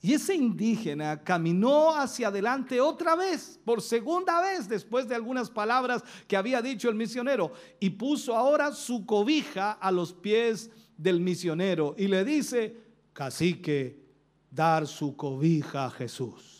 [0.00, 6.04] Y ese indígena caminó hacia adelante otra vez, por segunda vez, después de algunas palabras
[6.28, 11.94] que había dicho el misionero, y puso ahora su cobija a los pies del misionero
[11.98, 12.76] y le dice,
[13.12, 14.06] cacique,
[14.50, 16.55] dar su cobija a Jesús.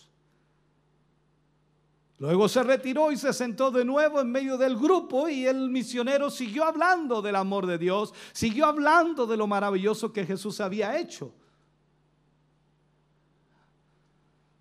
[2.19, 6.31] Luego se retiró y se sentó de nuevo en medio del grupo y el misionero
[6.31, 11.35] siguió hablando del amor de Dios, siguió hablando de lo maravilloso que Jesús había hecho.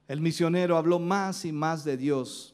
[0.07, 2.53] El misionero habló más y más de Dios.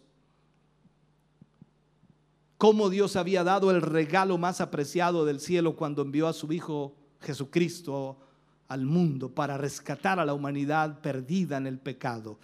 [2.58, 6.96] Cómo Dios había dado el regalo más apreciado del cielo cuando envió a su Hijo
[7.20, 8.20] Jesucristo
[8.68, 12.38] al mundo para rescatar a la humanidad perdida en el pecado.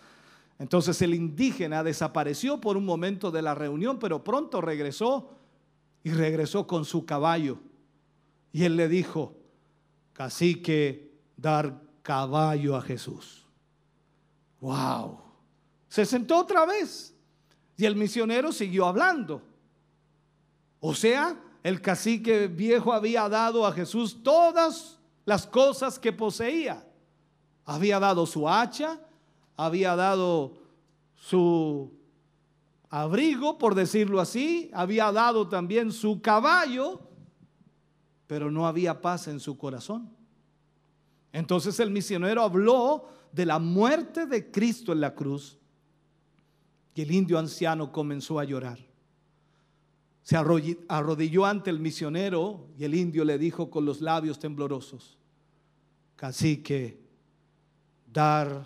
[0.60, 5.38] Entonces el indígena desapareció por un momento de la reunión, pero pronto regresó
[6.04, 7.60] y regresó con su caballo.
[8.52, 9.36] Y él le dijo,
[10.14, 13.46] cacique, dar caballo a Jesús.
[14.62, 15.20] Wow.
[15.88, 17.14] Se sentó otra vez
[17.76, 19.44] y el misionero siguió hablando.
[20.80, 26.84] O sea, el cacique viejo había dado a Jesús todas las cosas que poseía.
[27.66, 29.00] Había dado su hacha,
[29.58, 30.54] había dado
[31.16, 31.92] su
[32.90, 37.02] abrigo, por decirlo así, había dado también su caballo,
[38.28, 40.10] pero no había paz en su corazón.
[41.34, 45.58] Entonces el misionero habló de la muerte de Cristo en la cruz
[46.96, 48.80] y el indio anciano comenzó a llorar.
[50.24, 55.18] Se arrodilló ante el misionero y el indio le dijo con los labios temblorosos,
[56.18, 57.00] que
[58.12, 58.66] dar,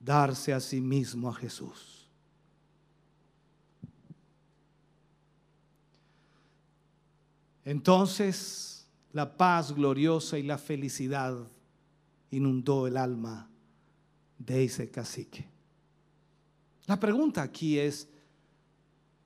[0.00, 2.08] darse a sí mismo a Jesús.
[7.64, 11.36] Entonces la paz gloriosa y la felicidad
[12.30, 13.48] inundó el alma
[14.38, 15.46] de ese cacique.
[16.86, 18.08] La pregunta aquí es,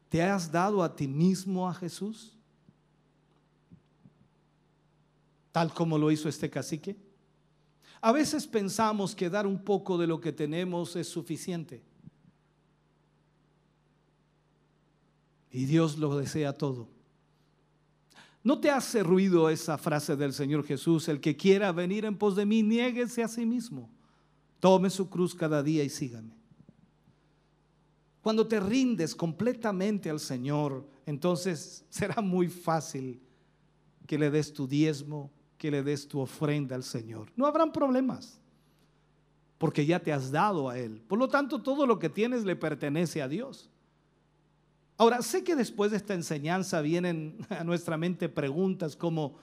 [0.08, 2.36] ¿te has dado a ti mismo a Jesús?
[5.52, 6.96] Tal como lo hizo este cacique.
[8.04, 11.82] A veces pensamos que dar un poco de lo que tenemos es suficiente.
[15.50, 16.86] Y Dios lo desea todo.
[18.42, 21.08] ¿No te hace ruido esa frase del Señor Jesús?
[21.08, 23.88] El que quiera venir en pos de mí, niéguese a sí mismo.
[24.60, 26.36] Tome su cruz cada día y sígame.
[28.20, 33.22] Cuando te rindes completamente al Señor, entonces será muy fácil
[34.06, 35.32] que le des tu diezmo,
[35.64, 37.32] que le des tu ofrenda al Señor.
[37.36, 38.38] No habrán problemas,
[39.56, 41.00] porque ya te has dado a Él.
[41.08, 43.70] Por lo tanto, todo lo que tienes le pertenece a Dios.
[44.98, 49.38] Ahora, sé que después de esta enseñanza vienen a nuestra mente preguntas como,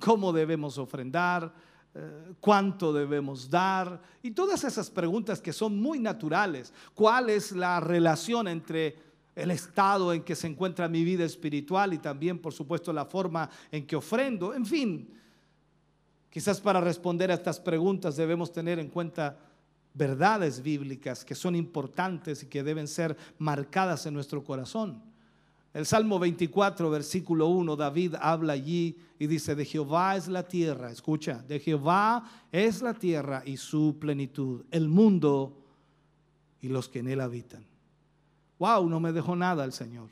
[0.00, 1.54] ¿cómo debemos ofrendar?
[1.94, 4.02] Eh, ¿Cuánto debemos dar?
[4.20, 6.74] Y todas esas preguntas que son muy naturales.
[6.92, 8.96] ¿Cuál es la relación entre
[9.36, 13.48] el estado en que se encuentra mi vida espiritual y también, por supuesto, la forma
[13.70, 14.54] en que ofrendo?
[14.54, 15.21] En fin,
[16.32, 19.38] quizás para responder a estas preguntas debemos tener en cuenta
[19.92, 25.02] verdades bíblicas que son importantes y que deben ser marcadas en nuestro corazón.
[25.74, 30.90] El Salmo 24, versículo 1, David habla allí y dice, de Jehová es la tierra,
[30.90, 35.62] escucha, de Jehová es la tierra y su plenitud, el mundo
[36.60, 37.64] y los que en él habitan.
[38.58, 40.08] Wow, no me dejó nada el Señor.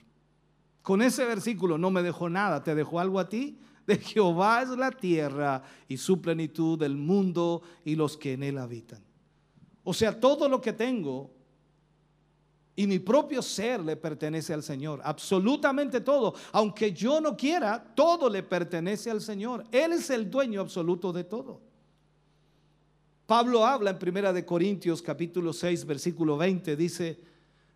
[0.82, 3.59] Con ese versículo no me dejó nada, ¿te dejó algo a ti?
[3.91, 8.59] De Jehová es la tierra y su plenitud, el mundo y los que en él
[8.59, 9.03] habitan.
[9.83, 11.29] O sea, todo lo que tengo
[12.77, 15.01] y mi propio ser le pertenece al Señor.
[15.03, 16.37] Absolutamente todo.
[16.53, 19.65] Aunque yo no quiera, todo le pertenece al Señor.
[19.73, 21.61] Él es el dueño absoluto de todo.
[23.27, 27.19] Pablo habla en Primera de Corintios capítulo 6 versículo 20 dice,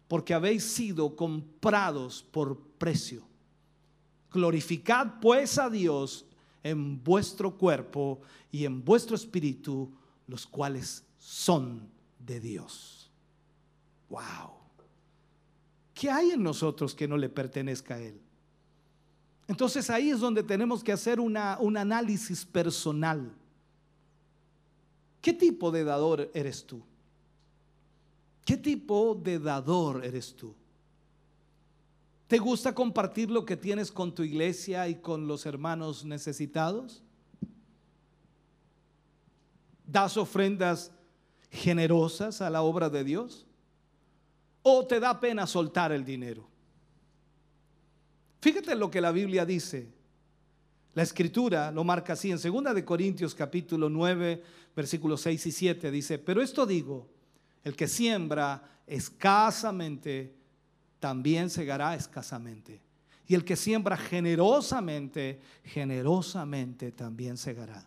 [0.07, 3.34] "Porque habéis sido comprados por precio.
[4.35, 6.27] Glorificad pues a Dios
[6.65, 8.21] en vuestro cuerpo
[8.51, 9.93] y en vuestro espíritu,
[10.27, 11.89] los cuales son
[12.19, 13.13] de Dios.
[14.11, 14.51] Wow.
[15.95, 18.21] ¿Qué hay en nosotros que no le pertenezca a Él?
[19.47, 23.33] Entonces ahí es donde tenemos que hacer una, un análisis personal.
[25.21, 26.83] ¿Qué tipo de dador eres tú?
[28.45, 30.55] ¿Qué tipo de dador eres tú?
[32.27, 37.03] ¿Te gusta compartir lo que tienes con tu iglesia y con los hermanos necesitados?
[39.87, 40.91] ¿Das ofrendas
[41.51, 43.47] generosas a la obra de Dios?
[44.63, 46.49] ¿O te da pena soltar el dinero?
[48.41, 49.93] Fíjate lo que la Biblia dice.
[50.95, 54.43] La escritura lo marca así en 2 de Corintios capítulo 9,
[54.75, 57.07] versículos 6 y 7 dice, "Pero esto digo,
[57.63, 60.35] el que siembra escasamente
[61.01, 62.81] también segará escasamente,
[63.27, 67.87] y el que siembra generosamente, generosamente también segará."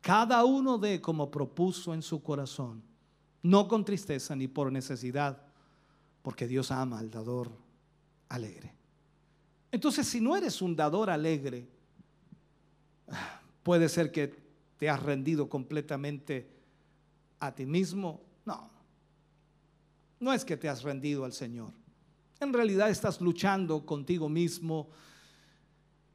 [0.00, 2.82] Cada uno de como propuso en su corazón,
[3.42, 5.42] no con tristeza ni por necesidad,
[6.22, 7.50] porque Dios ama al dador
[8.28, 8.72] alegre.
[9.72, 11.66] Entonces, si no eres un dador alegre,
[13.62, 14.34] puede ser que
[14.78, 16.48] te has rendido completamente
[17.38, 18.20] a ti mismo.
[18.44, 18.70] No,
[20.18, 21.72] no es que te has rendido al Señor.
[22.40, 24.88] En realidad estás luchando contigo mismo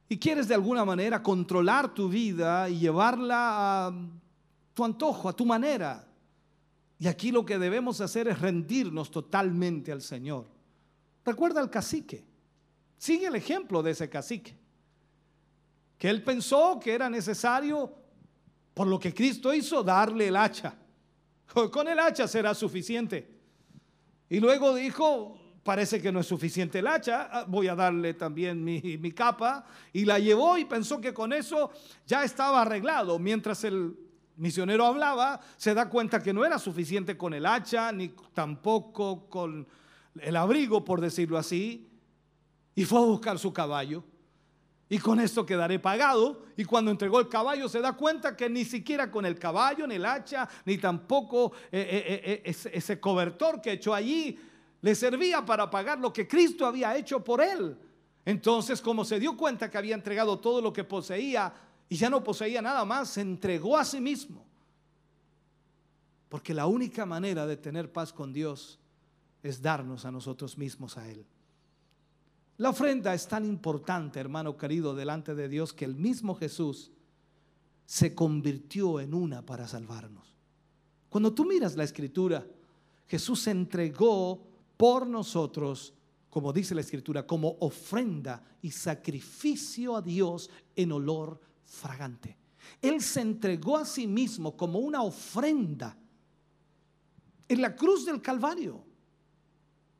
[0.08, 3.94] y quieres de alguna manera controlar tu vida y llevarla a
[4.74, 6.04] tu antojo, a tu manera.
[6.98, 10.46] Y aquí lo que debemos hacer es rendirnos totalmente al Señor.
[11.24, 12.24] Recuerda al cacique.
[12.98, 14.56] Sigue el ejemplo de ese cacique.
[15.96, 17.94] Que él pensó que era necesario,
[18.74, 20.76] por lo que Cristo hizo, darle el hacha.
[21.72, 23.32] Con el hacha será suficiente.
[24.28, 28.62] Y luego dijo, parece que no es suficiente el hacha, ah, voy a darle también
[28.62, 29.66] mi, capa.
[29.92, 31.72] Y la llevó y pensó que con eso
[32.06, 33.18] ya estaba arreglado.
[33.18, 33.98] Mientras el
[34.36, 39.66] misionero hablaba, se da cuenta que no era suficiente con el hacha, ni tampoco con
[40.20, 41.90] el abrigo, por decirlo así,
[42.76, 44.04] y fue a buscar su caballo.
[44.88, 46.44] y con esto quedaré pagado.
[46.56, 49.96] Y cuando entregó el caballo se da cuenta que ni siquiera con el caballo, ni
[49.96, 54.38] el hacha, ni tampoco eh, eh, eh, ese, ese cobertor que echó allí
[54.86, 57.76] le servía para pagar lo que Cristo había hecho por él.
[58.24, 61.52] Entonces, como se dio cuenta que había entregado todo lo que poseía
[61.88, 64.46] y ya no poseía nada más, se entregó a sí mismo.
[66.28, 68.78] Porque la única manera de tener paz con Dios
[69.42, 71.26] es darnos a nosotros mismos a Él.
[72.58, 76.92] La ofrenda es tan importante, hermano querido, delante de Dios que el mismo Jesús
[77.86, 80.32] se convirtió en una para salvarnos.
[81.08, 82.46] Cuando tú miras la escritura,
[83.08, 84.45] Jesús se entregó
[84.76, 85.94] por nosotros,
[86.30, 92.36] como dice la escritura, como ofrenda y sacrificio a Dios en olor fragante.
[92.82, 95.96] Él se entregó a sí mismo como una ofrenda
[97.48, 98.84] en la cruz del Calvario.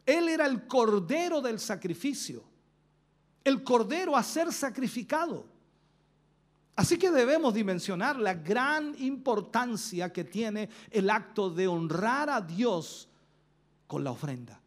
[0.05, 2.45] Él era el cordero del sacrificio,
[3.45, 5.47] el cordero a ser sacrificado.
[6.77, 13.09] Así que debemos dimensionar la gran importancia que tiene el acto de honrar a Dios
[13.87, 14.61] con la ofrenda.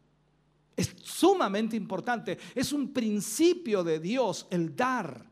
[0.80, 5.28] Es sumamente importante, es un principio de Dios el dar.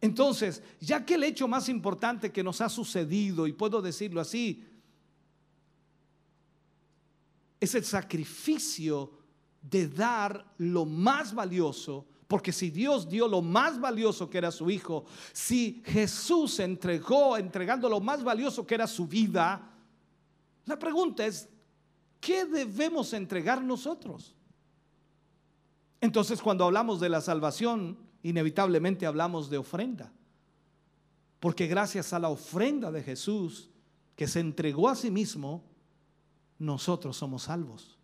[0.00, 4.64] Entonces, ya que el hecho más importante que nos ha sucedido, y puedo decirlo así,
[7.58, 9.10] es el sacrificio
[9.60, 14.70] de dar lo más valioso, porque si Dios dio lo más valioso que era su
[14.70, 19.68] Hijo, si Jesús entregó, entregando lo más valioso que era su vida,
[20.64, 21.48] la pregunta es,
[22.20, 24.36] ¿qué debemos entregar nosotros?
[26.00, 30.12] Entonces cuando hablamos de la salvación, inevitablemente hablamos de ofrenda,
[31.38, 33.70] porque gracias a la ofrenda de Jesús,
[34.16, 35.64] que se entregó a sí mismo,
[36.58, 37.98] nosotros somos salvos.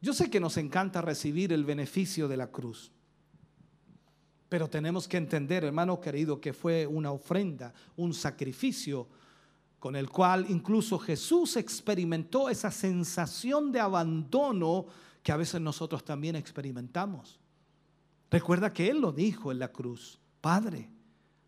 [0.00, 2.92] Yo sé que nos encanta recibir el beneficio de la cruz,
[4.48, 9.08] pero tenemos que entender, hermano querido, que fue una ofrenda, un sacrificio
[9.78, 14.86] con el cual incluso Jesús experimentó esa sensación de abandono
[15.22, 17.38] que a veces nosotros también experimentamos.
[18.30, 20.90] Recuerda que Él lo dijo en la cruz, Padre,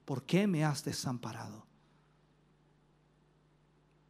[0.05, 1.65] ¿por qué me has desamparado?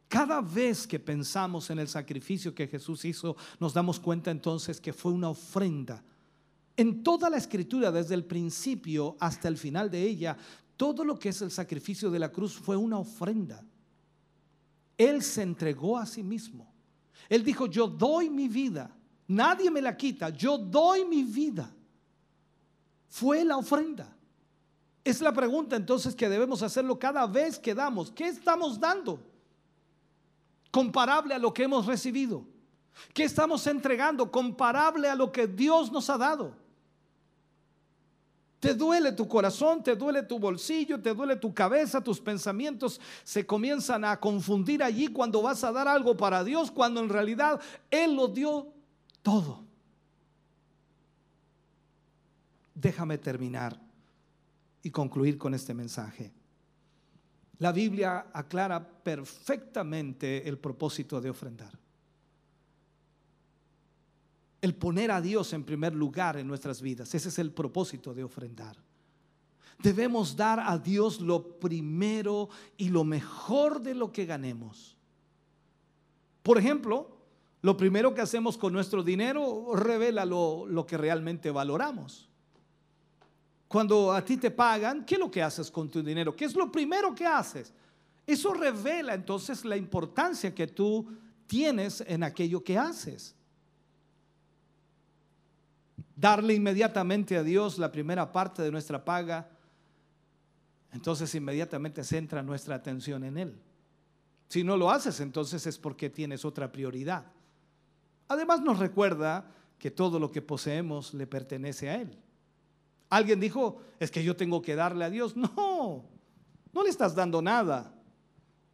[0.07, 4.93] Cada vez que pensamos en el sacrificio que Jesús hizo, nos damos cuenta entonces que
[4.93, 6.03] fue una ofrenda.
[6.77, 10.37] En toda la escritura, desde el principio hasta el final de ella,
[10.77, 13.63] todo lo que es el sacrificio de la cruz fue una ofrenda.
[14.97, 16.71] Él se entregó a sí mismo.
[17.27, 18.94] Él dijo, yo doy mi vida,
[19.27, 21.71] nadie me la quita, yo doy mi vida.
[23.07, 24.13] Fue la ofrenda.
[25.03, 28.11] Es la pregunta entonces que debemos hacerlo cada vez que damos.
[28.11, 29.19] ¿Qué estamos dando?
[30.75, 32.43] comparable a lo que hemos recibido?
[33.13, 36.53] ¿Qué estamos entregando comparable a lo que Dios nos ha dado?
[38.59, 43.45] Te duele tu corazón, te duele tu bolsillo, te duele tu cabeza, tus pensamientos se
[43.45, 48.13] comienzan a confundir allí cuando vas a dar algo para Dios, cuando en realidad Él
[48.13, 48.67] lo dio
[49.25, 49.65] todo.
[52.75, 53.75] Déjame terminar
[54.83, 56.31] y concluir con este mensaje.
[57.57, 61.71] La Biblia aclara perfectamente el propósito de ofrendar.
[64.61, 67.15] El poner a Dios en primer lugar en nuestras vidas.
[67.15, 68.77] Ese es el propósito de ofrendar.
[69.79, 74.95] Debemos dar a Dios lo primero y lo mejor de lo que ganemos.
[76.43, 77.14] Por ejemplo,
[77.65, 82.29] lo primero que hacemos con nuestro dinero revela lo, lo que realmente valoramos.
[83.67, 86.35] Cuando a ti te pagan, ¿qué es lo que haces con tu dinero?
[86.35, 87.73] ¿Qué es lo primero que haces?
[88.27, 91.07] Eso revela entonces la importancia que tú
[91.47, 93.33] tienes en aquello que haces.
[96.15, 99.49] Darle inmediatamente a Dios la primera parte de nuestra paga,
[100.91, 103.59] entonces inmediatamente centra nuestra atención en Él.
[104.49, 107.25] Si no lo haces, entonces es porque tienes otra prioridad.
[108.27, 112.17] Además nos recuerda que todo lo que poseemos le pertenece a Él.
[113.09, 115.35] Alguien dijo, es que yo tengo que darle a Dios.
[115.35, 116.05] No,
[116.73, 117.93] no le estás dando nada.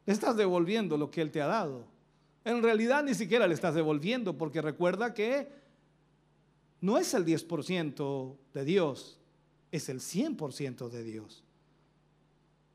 [0.06, 1.86] Le estás devolviendo lo que Él te ha dado.
[2.44, 5.50] En realidad ni siquiera le estás devolviendo porque recuerda que
[6.80, 9.20] no es el 10% de Dios,
[9.72, 11.44] es el 100% de Dios.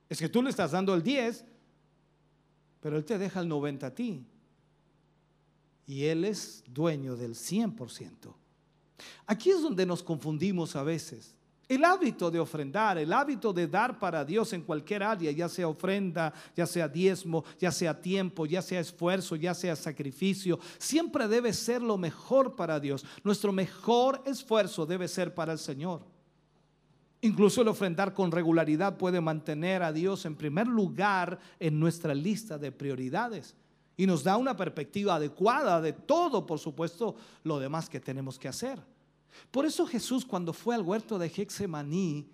[0.08, 1.44] Es que tú le estás dando el 10,
[2.80, 4.24] pero Él te deja el 90 a ti.
[5.86, 8.34] Y Él es dueño del 100%.
[9.26, 11.36] Aquí es donde nos confundimos a veces.
[11.68, 15.66] El hábito de ofrendar, el hábito de dar para Dios en cualquier área, ya sea
[15.66, 21.52] ofrenda, ya sea diezmo, ya sea tiempo, ya sea esfuerzo, ya sea sacrificio, siempre debe
[21.52, 23.04] ser lo mejor para Dios.
[23.24, 26.02] Nuestro mejor esfuerzo debe ser para el Señor.
[27.20, 32.58] Incluso el ofrendar con regularidad puede mantener a Dios en primer lugar en nuestra lista
[32.58, 33.56] de prioridades
[33.96, 38.48] y nos da una perspectiva adecuada de todo, por supuesto, lo demás que tenemos que
[38.48, 38.78] hacer.
[39.50, 42.28] Por eso Jesús cuando fue al huerto de Hexemaní,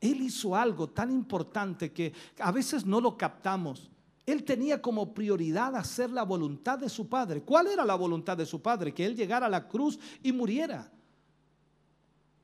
[0.00, 3.90] él hizo algo tan importante que a veces no lo captamos.
[4.24, 7.42] Él tenía como prioridad hacer la voluntad de su Padre.
[7.42, 8.94] ¿Cuál era la voluntad de su Padre?
[8.94, 10.90] Que Él llegara a la cruz y muriera.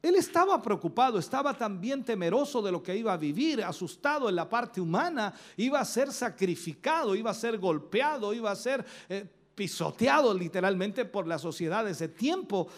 [0.03, 4.49] Él estaba preocupado, estaba también temeroso de lo que iba a vivir, asustado en la
[4.49, 10.33] parte humana, iba a ser sacrificado, iba a ser golpeado, iba a ser eh, pisoteado
[10.35, 12.69] literalmente por la sociedad de ese tiempo.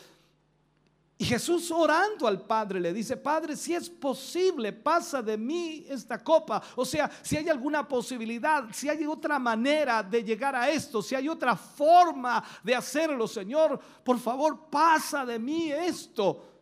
[1.20, 6.22] Y Jesús orando al Padre le dice, Padre, si es posible, pasa de mí esta
[6.22, 6.62] copa.
[6.76, 11.16] O sea, si hay alguna posibilidad, si hay otra manera de llegar a esto, si
[11.16, 16.57] hay otra forma de hacerlo, Señor, por favor, pasa de mí esto.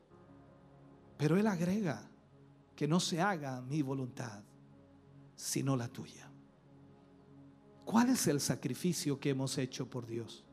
[1.17, 2.03] Pero Él agrega
[2.75, 4.43] que no se haga mi voluntad,
[5.35, 6.31] sino la tuya.
[7.85, 10.45] ¿Cuál es el sacrificio que hemos hecho por Dios?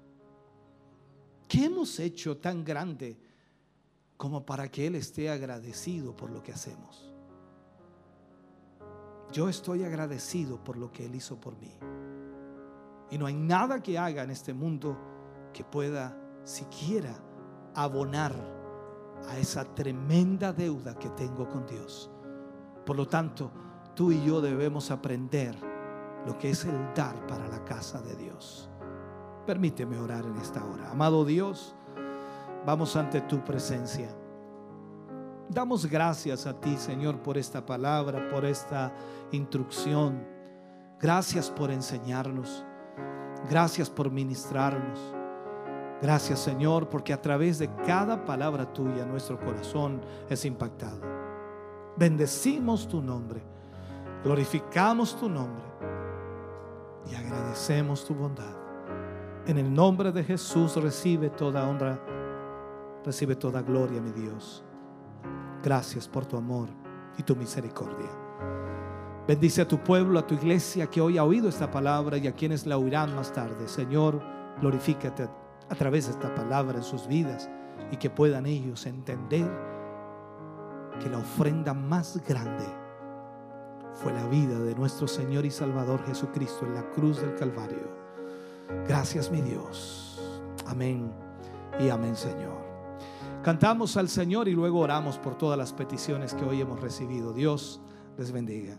[1.48, 3.18] ¿Qué hemos hecho tan grande
[4.18, 7.12] como para que Él esté agradecido por lo que hacemos?
[9.32, 11.72] Yo estoy agradecido por lo que Él hizo por mí.
[13.10, 14.98] Y no hay nada que haga en este mundo
[15.52, 17.16] que pueda siquiera
[17.74, 18.63] abonar
[19.30, 22.10] a esa tremenda deuda que tengo con Dios.
[22.86, 23.52] Por lo tanto,
[23.96, 25.56] tú y yo debemos aprender
[26.26, 28.70] lo que es el dar para la casa de Dios.
[29.46, 30.90] Permíteme orar en esta hora.
[30.92, 31.76] Amado Dios,
[32.66, 34.10] vamos ante tu presencia.
[35.50, 38.94] Damos gracias a ti, Señor, por esta palabra, por esta
[39.32, 40.26] instrucción.
[41.00, 42.66] Gracias por enseñarnos.
[43.50, 45.23] Gracias por ministrarnos.
[46.04, 51.00] Gracias Señor, porque a través de cada palabra tuya nuestro corazón es impactado.
[51.96, 53.42] Bendecimos tu nombre,
[54.22, 55.64] glorificamos tu nombre
[57.10, 58.54] y agradecemos tu bondad.
[59.48, 61.98] En el nombre de Jesús recibe toda honra,
[63.06, 64.62] recibe toda gloria, mi Dios.
[65.64, 66.68] Gracias por tu amor
[67.18, 68.10] y tu misericordia.
[69.26, 72.34] Bendice a tu pueblo, a tu iglesia que hoy ha oído esta palabra y a
[72.34, 73.70] quienes la oirán más tarde.
[73.70, 74.22] Señor,
[74.60, 77.50] glorifícate a través de esta palabra en sus vidas
[77.92, 79.50] y que puedan ellos entender
[81.00, 82.66] que la ofrenda más grande
[83.94, 88.04] fue la vida de nuestro Señor y Salvador Jesucristo en la cruz del Calvario.
[88.88, 90.42] Gracias mi Dios.
[90.68, 91.12] Amén
[91.80, 92.64] y amén Señor.
[93.44, 97.34] Cantamos al Señor y luego oramos por todas las peticiones que hoy hemos recibido.
[97.34, 97.82] Dios
[98.18, 98.78] les bendiga.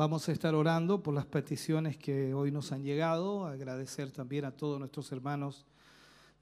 [0.00, 4.50] Vamos a estar orando por las peticiones que hoy nos han llegado, agradecer también a
[4.50, 5.66] todos nuestros hermanos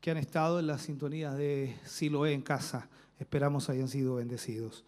[0.01, 2.89] que han estado en la sintonía de Siloé en casa.
[3.19, 4.85] Esperamos hayan sido bendecidos.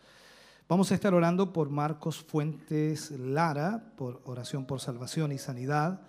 [0.69, 6.03] Vamos a estar orando por Marcos Fuentes Lara, por oración por salvación y sanidad,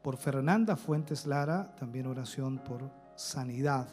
[0.00, 3.88] por Fernanda Fuentes Lara, también oración por sanidad.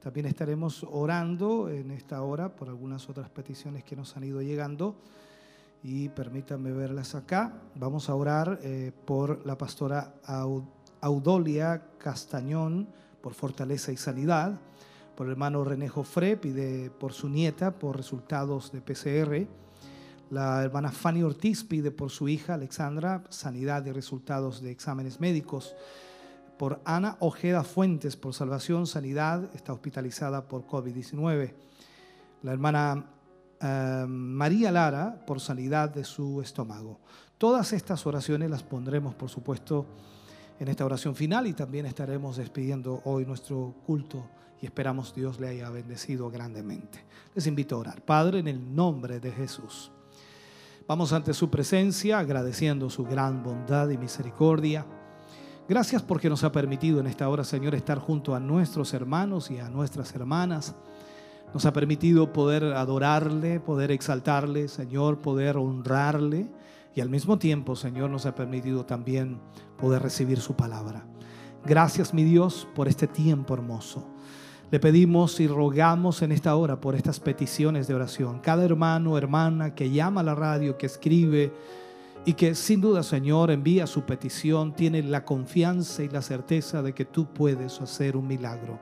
[0.00, 4.96] También estaremos orando en esta hora por algunas otras peticiones que nos han ido llegando
[5.84, 7.52] y permítanme verlas acá.
[7.74, 10.14] Vamos a orar eh, por la pastora
[11.02, 12.88] Audolia Castañón,
[13.20, 14.58] por fortaleza y sanidad,
[15.14, 19.46] por el hermano René Jofre, pide por su nieta, por resultados de PCR.
[20.30, 25.74] La hermana Fanny Ortiz pide por su hija Alexandra, sanidad y resultados de exámenes médicos.
[26.56, 31.52] Por Ana Ojeda Fuentes, por salvación, sanidad, está hospitalizada por COVID-19.
[32.42, 33.13] La hermana
[33.64, 37.00] Em, María Lara por sanidad de su estómago.
[37.38, 39.86] Todas estas oraciones las pondremos, por supuesto,
[40.60, 44.28] en esta oración final y también estaremos despidiendo hoy nuestro culto
[44.60, 47.06] y esperamos Dios le haya bendecido grandemente.
[47.34, 48.02] Les invito a orar.
[48.02, 49.90] Padre, en el nombre de Jesús.
[50.86, 54.84] Vamos ante su presencia agradeciendo su gran bondad y misericordia.
[55.66, 59.58] Gracias porque nos ha permitido en esta hora, Señor, estar junto a nuestros hermanos y
[59.58, 60.74] a nuestras hermanas
[61.54, 66.48] nos ha permitido poder adorarle, poder exaltarle, Señor, poder honrarle.
[66.96, 69.40] Y al mismo tiempo, Señor, nos ha permitido también
[69.78, 71.06] poder recibir su palabra.
[71.64, 74.04] Gracias, mi Dios, por este tiempo hermoso.
[74.72, 78.40] Le pedimos y rogamos en esta hora por estas peticiones de oración.
[78.40, 81.52] Cada hermano, hermana que llama a la radio, que escribe
[82.24, 86.94] y que sin duda, Señor, envía su petición, tiene la confianza y la certeza de
[86.94, 88.80] que tú puedes hacer un milagro.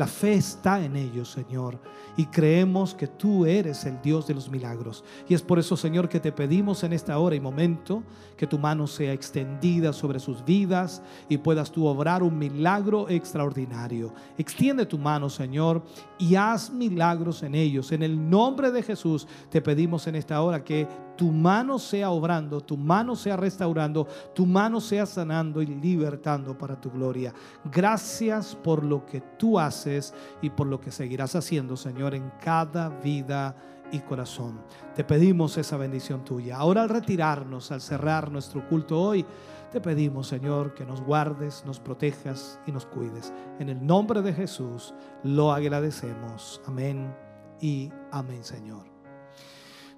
[0.00, 1.78] La fe está en ellos, Señor,
[2.16, 5.04] y creemos que tú eres el Dios de los milagros.
[5.28, 8.02] Y es por eso, Señor, que te pedimos en esta hora y momento
[8.34, 14.14] que tu mano sea extendida sobre sus vidas y puedas tú obrar un milagro extraordinario.
[14.38, 15.82] Extiende tu mano, Señor,
[16.18, 17.92] y haz milagros en ellos.
[17.92, 20.88] En el nombre de Jesús te pedimos en esta hora que
[21.20, 26.80] tu mano sea obrando, tu mano sea restaurando, tu mano sea sanando y libertando para
[26.80, 27.34] tu gloria.
[27.70, 32.88] Gracias por lo que tú haces y por lo que seguirás haciendo, Señor, en cada
[32.88, 33.54] vida
[33.92, 34.62] y corazón.
[34.94, 36.56] Te pedimos esa bendición tuya.
[36.56, 39.26] Ahora al retirarnos, al cerrar nuestro culto hoy,
[39.70, 43.30] te pedimos, Señor, que nos guardes, nos protejas y nos cuides.
[43.58, 46.62] En el nombre de Jesús lo agradecemos.
[46.66, 47.14] Amén
[47.60, 48.89] y amén, Señor.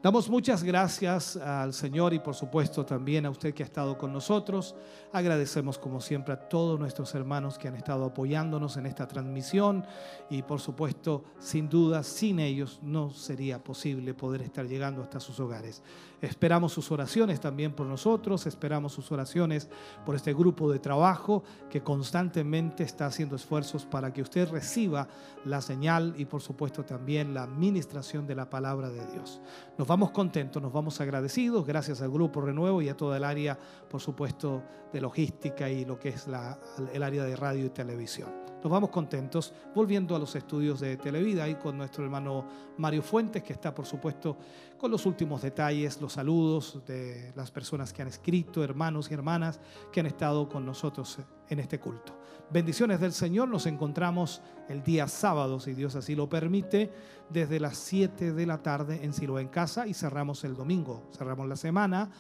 [0.03, 4.13] Damos muchas gracias al Señor y por supuesto también a usted que ha estado con
[4.13, 4.75] nosotros.
[5.13, 9.87] Agradecemos como siempre a todos nuestros hermanos que han estado apoyándonos en esta transmisión
[10.29, 15.39] y por supuesto, sin duda, sin ellos no sería posible poder estar llegando hasta sus
[15.39, 15.85] hogares.
[16.23, 19.69] Esperamos sus oraciones también por nosotros, esperamos sus oraciones
[20.07, 25.09] por este grupo de trabajo que constantemente está haciendo esfuerzos para que usted reciba
[25.45, 29.41] la señal y por supuesto también la administración de la palabra de Dios.
[29.77, 33.59] Nos vamos contentos, nos vamos agradecidos, gracias al Grupo Renuevo y a toda el área,
[33.91, 34.63] por supuesto,
[34.93, 38.43] de logística y lo que es el área de radio y televisión.
[38.63, 42.47] Nos vamos contentos volviendo a los estudios de Televida y con nuestro hermano
[42.79, 44.37] Mario Fuentes, que está, por supuesto,
[44.83, 49.61] con los últimos detalles, los saludos de las personas que han escrito, hermanos y hermanas
[49.93, 52.19] que han estado con nosotros en este culto.
[52.51, 56.91] Bendiciones del Señor, nos encontramos el día sábado, si Dios así lo permite,
[57.31, 61.47] desde las 7 de la tarde en Siloé en casa y cerramos el domingo, cerramos
[61.47, 62.11] la semana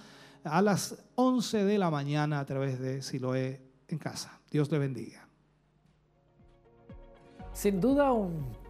[0.44, 4.40] a las 11 de la mañana a través de Siloé en casa.
[4.48, 5.26] Dios le bendiga.
[7.52, 8.61] Sin duda un,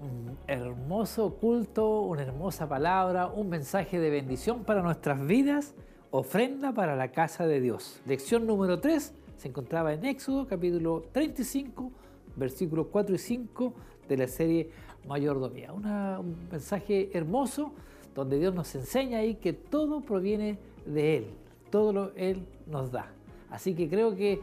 [0.00, 5.74] un, hermoso culto, una hermosa palabra, un mensaje de bendición para nuestras vidas,
[6.10, 8.00] ofrenda para la casa de Dios.
[8.06, 11.90] Lección número 3 se encontraba en Éxodo capítulo 35,
[12.36, 13.74] versículos 4 y 5
[14.08, 14.70] de la serie
[15.06, 15.72] Mayordomía.
[15.72, 17.72] Un mensaje hermoso
[18.14, 21.26] donde Dios nos enseña ahí que todo proviene de Él,
[21.70, 23.12] todo lo Él nos da.
[23.50, 24.40] Así que creo que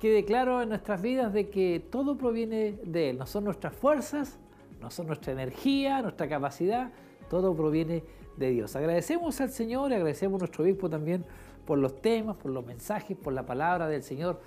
[0.00, 4.38] quede claro en nuestras vidas de que todo proviene de Él, no son nuestras fuerzas,
[4.84, 6.90] no son nuestra energía, nuestra capacidad,
[7.30, 8.04] todo proviene
[8.36, 8.76] de Dios.
[8.76, 11.24] Agradecemos al Señor y agradecemos a nuestro obispo también
[11.64, 14.42] por los temas, por los mensajes, por la palabra del Señor.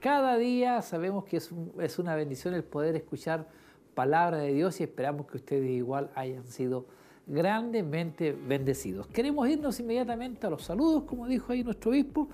[0.00, 3.46] Cada día sabemos que es, es una bendición el poder escuchar
[3.94, 6.86] palabra de Dios y esperamos que ustedes igual hayan sido
[7.26, 9.06] grandemente bendecidos.
[9.08, 12.28] Queremos irnos inmediatamente a los saludos, como dijo ahí nuestro obispo.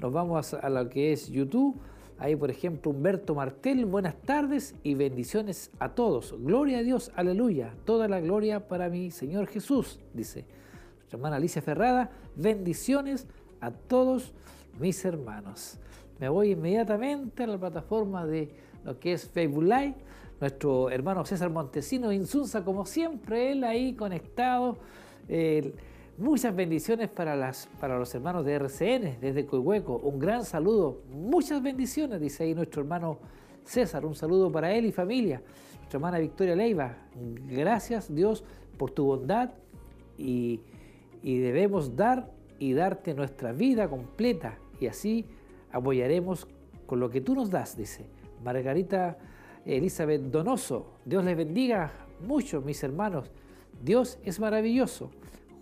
[0.00, 1.76] Nos vamos a lo que es YouTube.
[2.18, 6.34] Ahí, por ejemplo, Humberto Martel, buenas tardes y bendiciones a todos.
[6.38, 7.74] Gloria a Dios, aleluya.
[7.84, 10.46] Toda la gloria para mi Señor Jesús, dice.
[10.96, 13.26] Nuestra hermana Alicia Ferrada, bendiciones
[13.60, 14.32] a todos
[14.80, 15.78] mis hermanos.
[16.18, 18.48] Me voy inmediatamente a la plataforma de
[18.82, 19.96] lo que es Facebook Live.
[20.40, 24.78] Nuestro hermano César Montesino Insunza, como siempre, él ahí conectado.
[26.18, 29.96] Muchas bendiciones para, las, para los hermanos de RCN desde Coihueco.
[29.98, 33.18] Un gran saludo, muchas bendiciones, dice ahí nuestro hermano
[33.64, 34.04] César.
[34.04, 35.42] Un saludo para él y familia.
[35.78, 36.96] Nuestra hermana Victoria Leiva,
[37.48, 38.44] gracias Dios
[38.76, 39.50] por tu bondad
[40.18, 40.60] y,
[41.22, 45.26] y debemos dar y darte nuestra vida completa y así
[45.70, 46.48] apoyaremos
[46.86, 48.06] con lo que tú nos das, dice.
[48.42, 49.18] Margarita
[49.64, 51.92] Elizabeth Donoso, Dios les bendiga
[52.26, 53.30] mucho, mis hermanos.
[53.82, 55.10] Dios es maravilloso.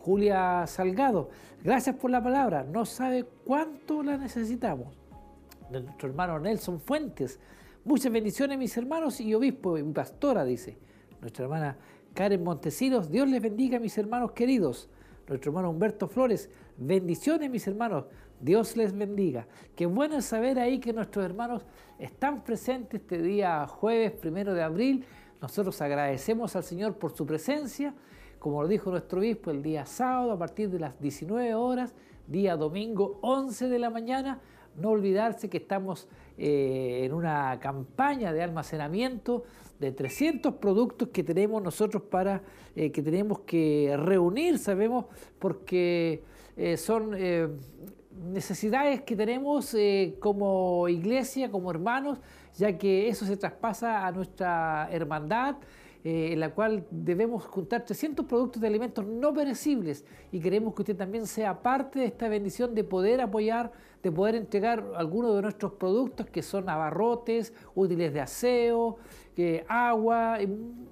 [0.05, 1.31] Julia Salgado,
[1.62, 2.62] gracias por la palabra.
[2.62, 4.94] No sabe cuánto la necesitamos.
[5.70, 7.40] De nuestro hermano Nelson Fuentes,
[7.86, 10.76] muchas bendiciones, mis hermanos y obispo y pastora, dice.
[11.22, 11.78] Nuestra hermana
[12.12, 14.90] Karen Montesinos, Dios les bendiga, mis hermanos queridos.
[15.26, 18.05] Nuestro hermano Humberto Flores, bendiciones, mis hermanos.
[18.39, 19.47] Dios les bendiga.
[19.74, 21.62] Qué bueno saber ahí que nuestros hermanos
[21.98, 25.06] están presentes este día jueves primero de abril.
[25.40, 27.94] Nosotros agradecemos al Señor por su presencia.
[28.44, 31.94] Como lo dijo nuestro obispo, el día sábado a partir de las 19 horas,
[32.26, 34.38] día domingo 11 de la mañana.
[34.76, 39.44] No olvidarse que estamos eh, en una campaña de almacenamiento
[39.80, 42.42] de 300 productos que tenemos nosotros para
[42.76, 45.06] eh, que tenemos que reunir, sabemos,
[45.38, 46.22] porque
[46.58, 47.16] eh, son
[48.30, 49.74] necesidades que tenemos
[50.20, 52.18] como iglesia, como hermanos,
[52.58, 55.56] ya que eso se traspasa a nuestra hermandad,
[56.05, 60.97] en la cual debemos juntar 300 productos de alimentos no perecibles y queremos que usted
[60.97, 63.72] también sea parte de esta bendición de poder apoyar,
[64.02, 68.98] de poder entregar algunos de nuestros productos que son abarrotes, útiles de aseo,
[69.66, 70.39] agua,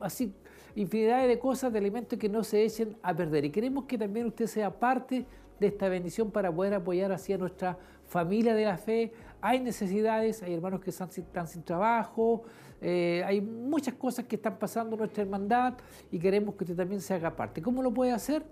[0.00, 0.32] así
[0.74, 3.44] infinidad de cosas, de alimentos que no se echen a perder.
[3.44, 5.26] Y queremos que también usted sea parte
[5.60, 9.12] de esta bendición para poder apoyar así a nuestra familia de la fe.
[9.40, 12.44] Hay necesidades, hay hermanos que están, están sin trabajo,
[12.84, 15.74] eh, hay muchas cosas que están pasando en nuestra hermandad
[16.10, 17.62] y queremos que usted también se haga parte.
[17.62, 18.44] ¿Cómo lo puede hacer?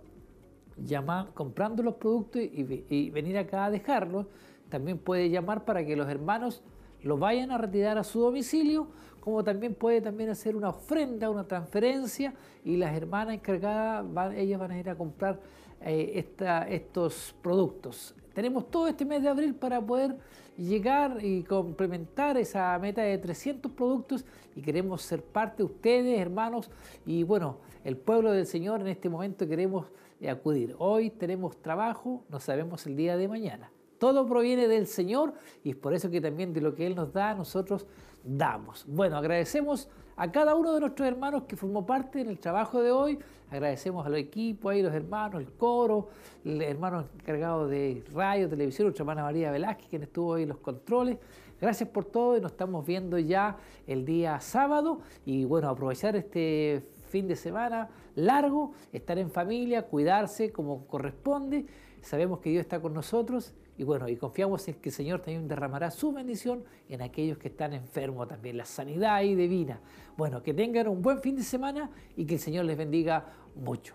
[0.77, 4.27] Llamar, comprando los productos y, venir acá a dejarlos.
[4.69, 6.63] También puede llamar para que los hermanos
[7.03, 8.87] lo vayan a retirar a su domicilio,
[9.19, 12.33] como también puede también hacer una ofrenda, una transferencia
[12.65, 15.41] y las hermanas encargadas, van, ellas van a ir a comprar
[15.81, 16.25] eh,
[16.69, 18.15] estos productos.
[18.35, 20.17] Tenemos todo este mes de abril para poder
[20.57, 24.25] llegar y complementar esa meta de 300 productos
[24.55, 26.71] y queremos ser parte de ustedes, hermanos,
[27.07, 29.87] y bueno, el pueblo del Señor en este momento queremos
[30.29, 30.75] acudir.
[30.79, 33.71] Hoy tenemos trabajo, no sabemos el día de mañana.
[33.99, 37.13] Todo proviene del Señor y es por eso que también de lo que Él nos
[37.13, 37.87] da, nosotros
[38.25, 38.85] damos.
[38.87, 39.89] Bueno, agradecemos
[40.21, 43.19] a cada uno de nuestros hermanos que formó parte en el trabajo de hoy.
[43.51, 46.11] Agradecemos al equipo, ahí los hermanos, el coro,
[46.45, 50.59] el hermano encargado de radio, televisión, nuestra hermana María Velázquez, quien estuvo ahí en los
[50.59, 51.17] controles.
[51.59, 53.57] Gracias por todo y nos estamos viendo ya
[53.87, 60.53] el día sábado y bueno, aprovechar este fin de semana largo, estar en familia, cuidarse
[60.53, 61.65] como corresponde.
[62.03, 65.49] Sabemos que Dios está con nosotros y bueno, y confiamos en que el Señor también
[65.49, 69.81] derramará su bendición en aquellos que están enfermos también, la sanidad ahí divina.
[70.19, 73.95] Bueno, que tengan un buen fin de semana y que el Señor les bendiga mucho.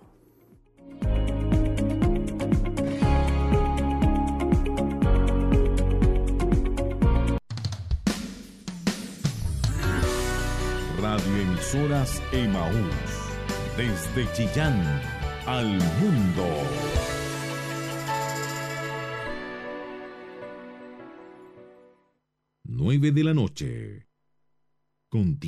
[10.99, 12.95] Radioemisoras Emaús,
[13.78, 14.82] desde Chillán
[15.45, 17.15] al mundo.
[22.78, 24.10] 9 de la noche.
[25.08, 25.40] Con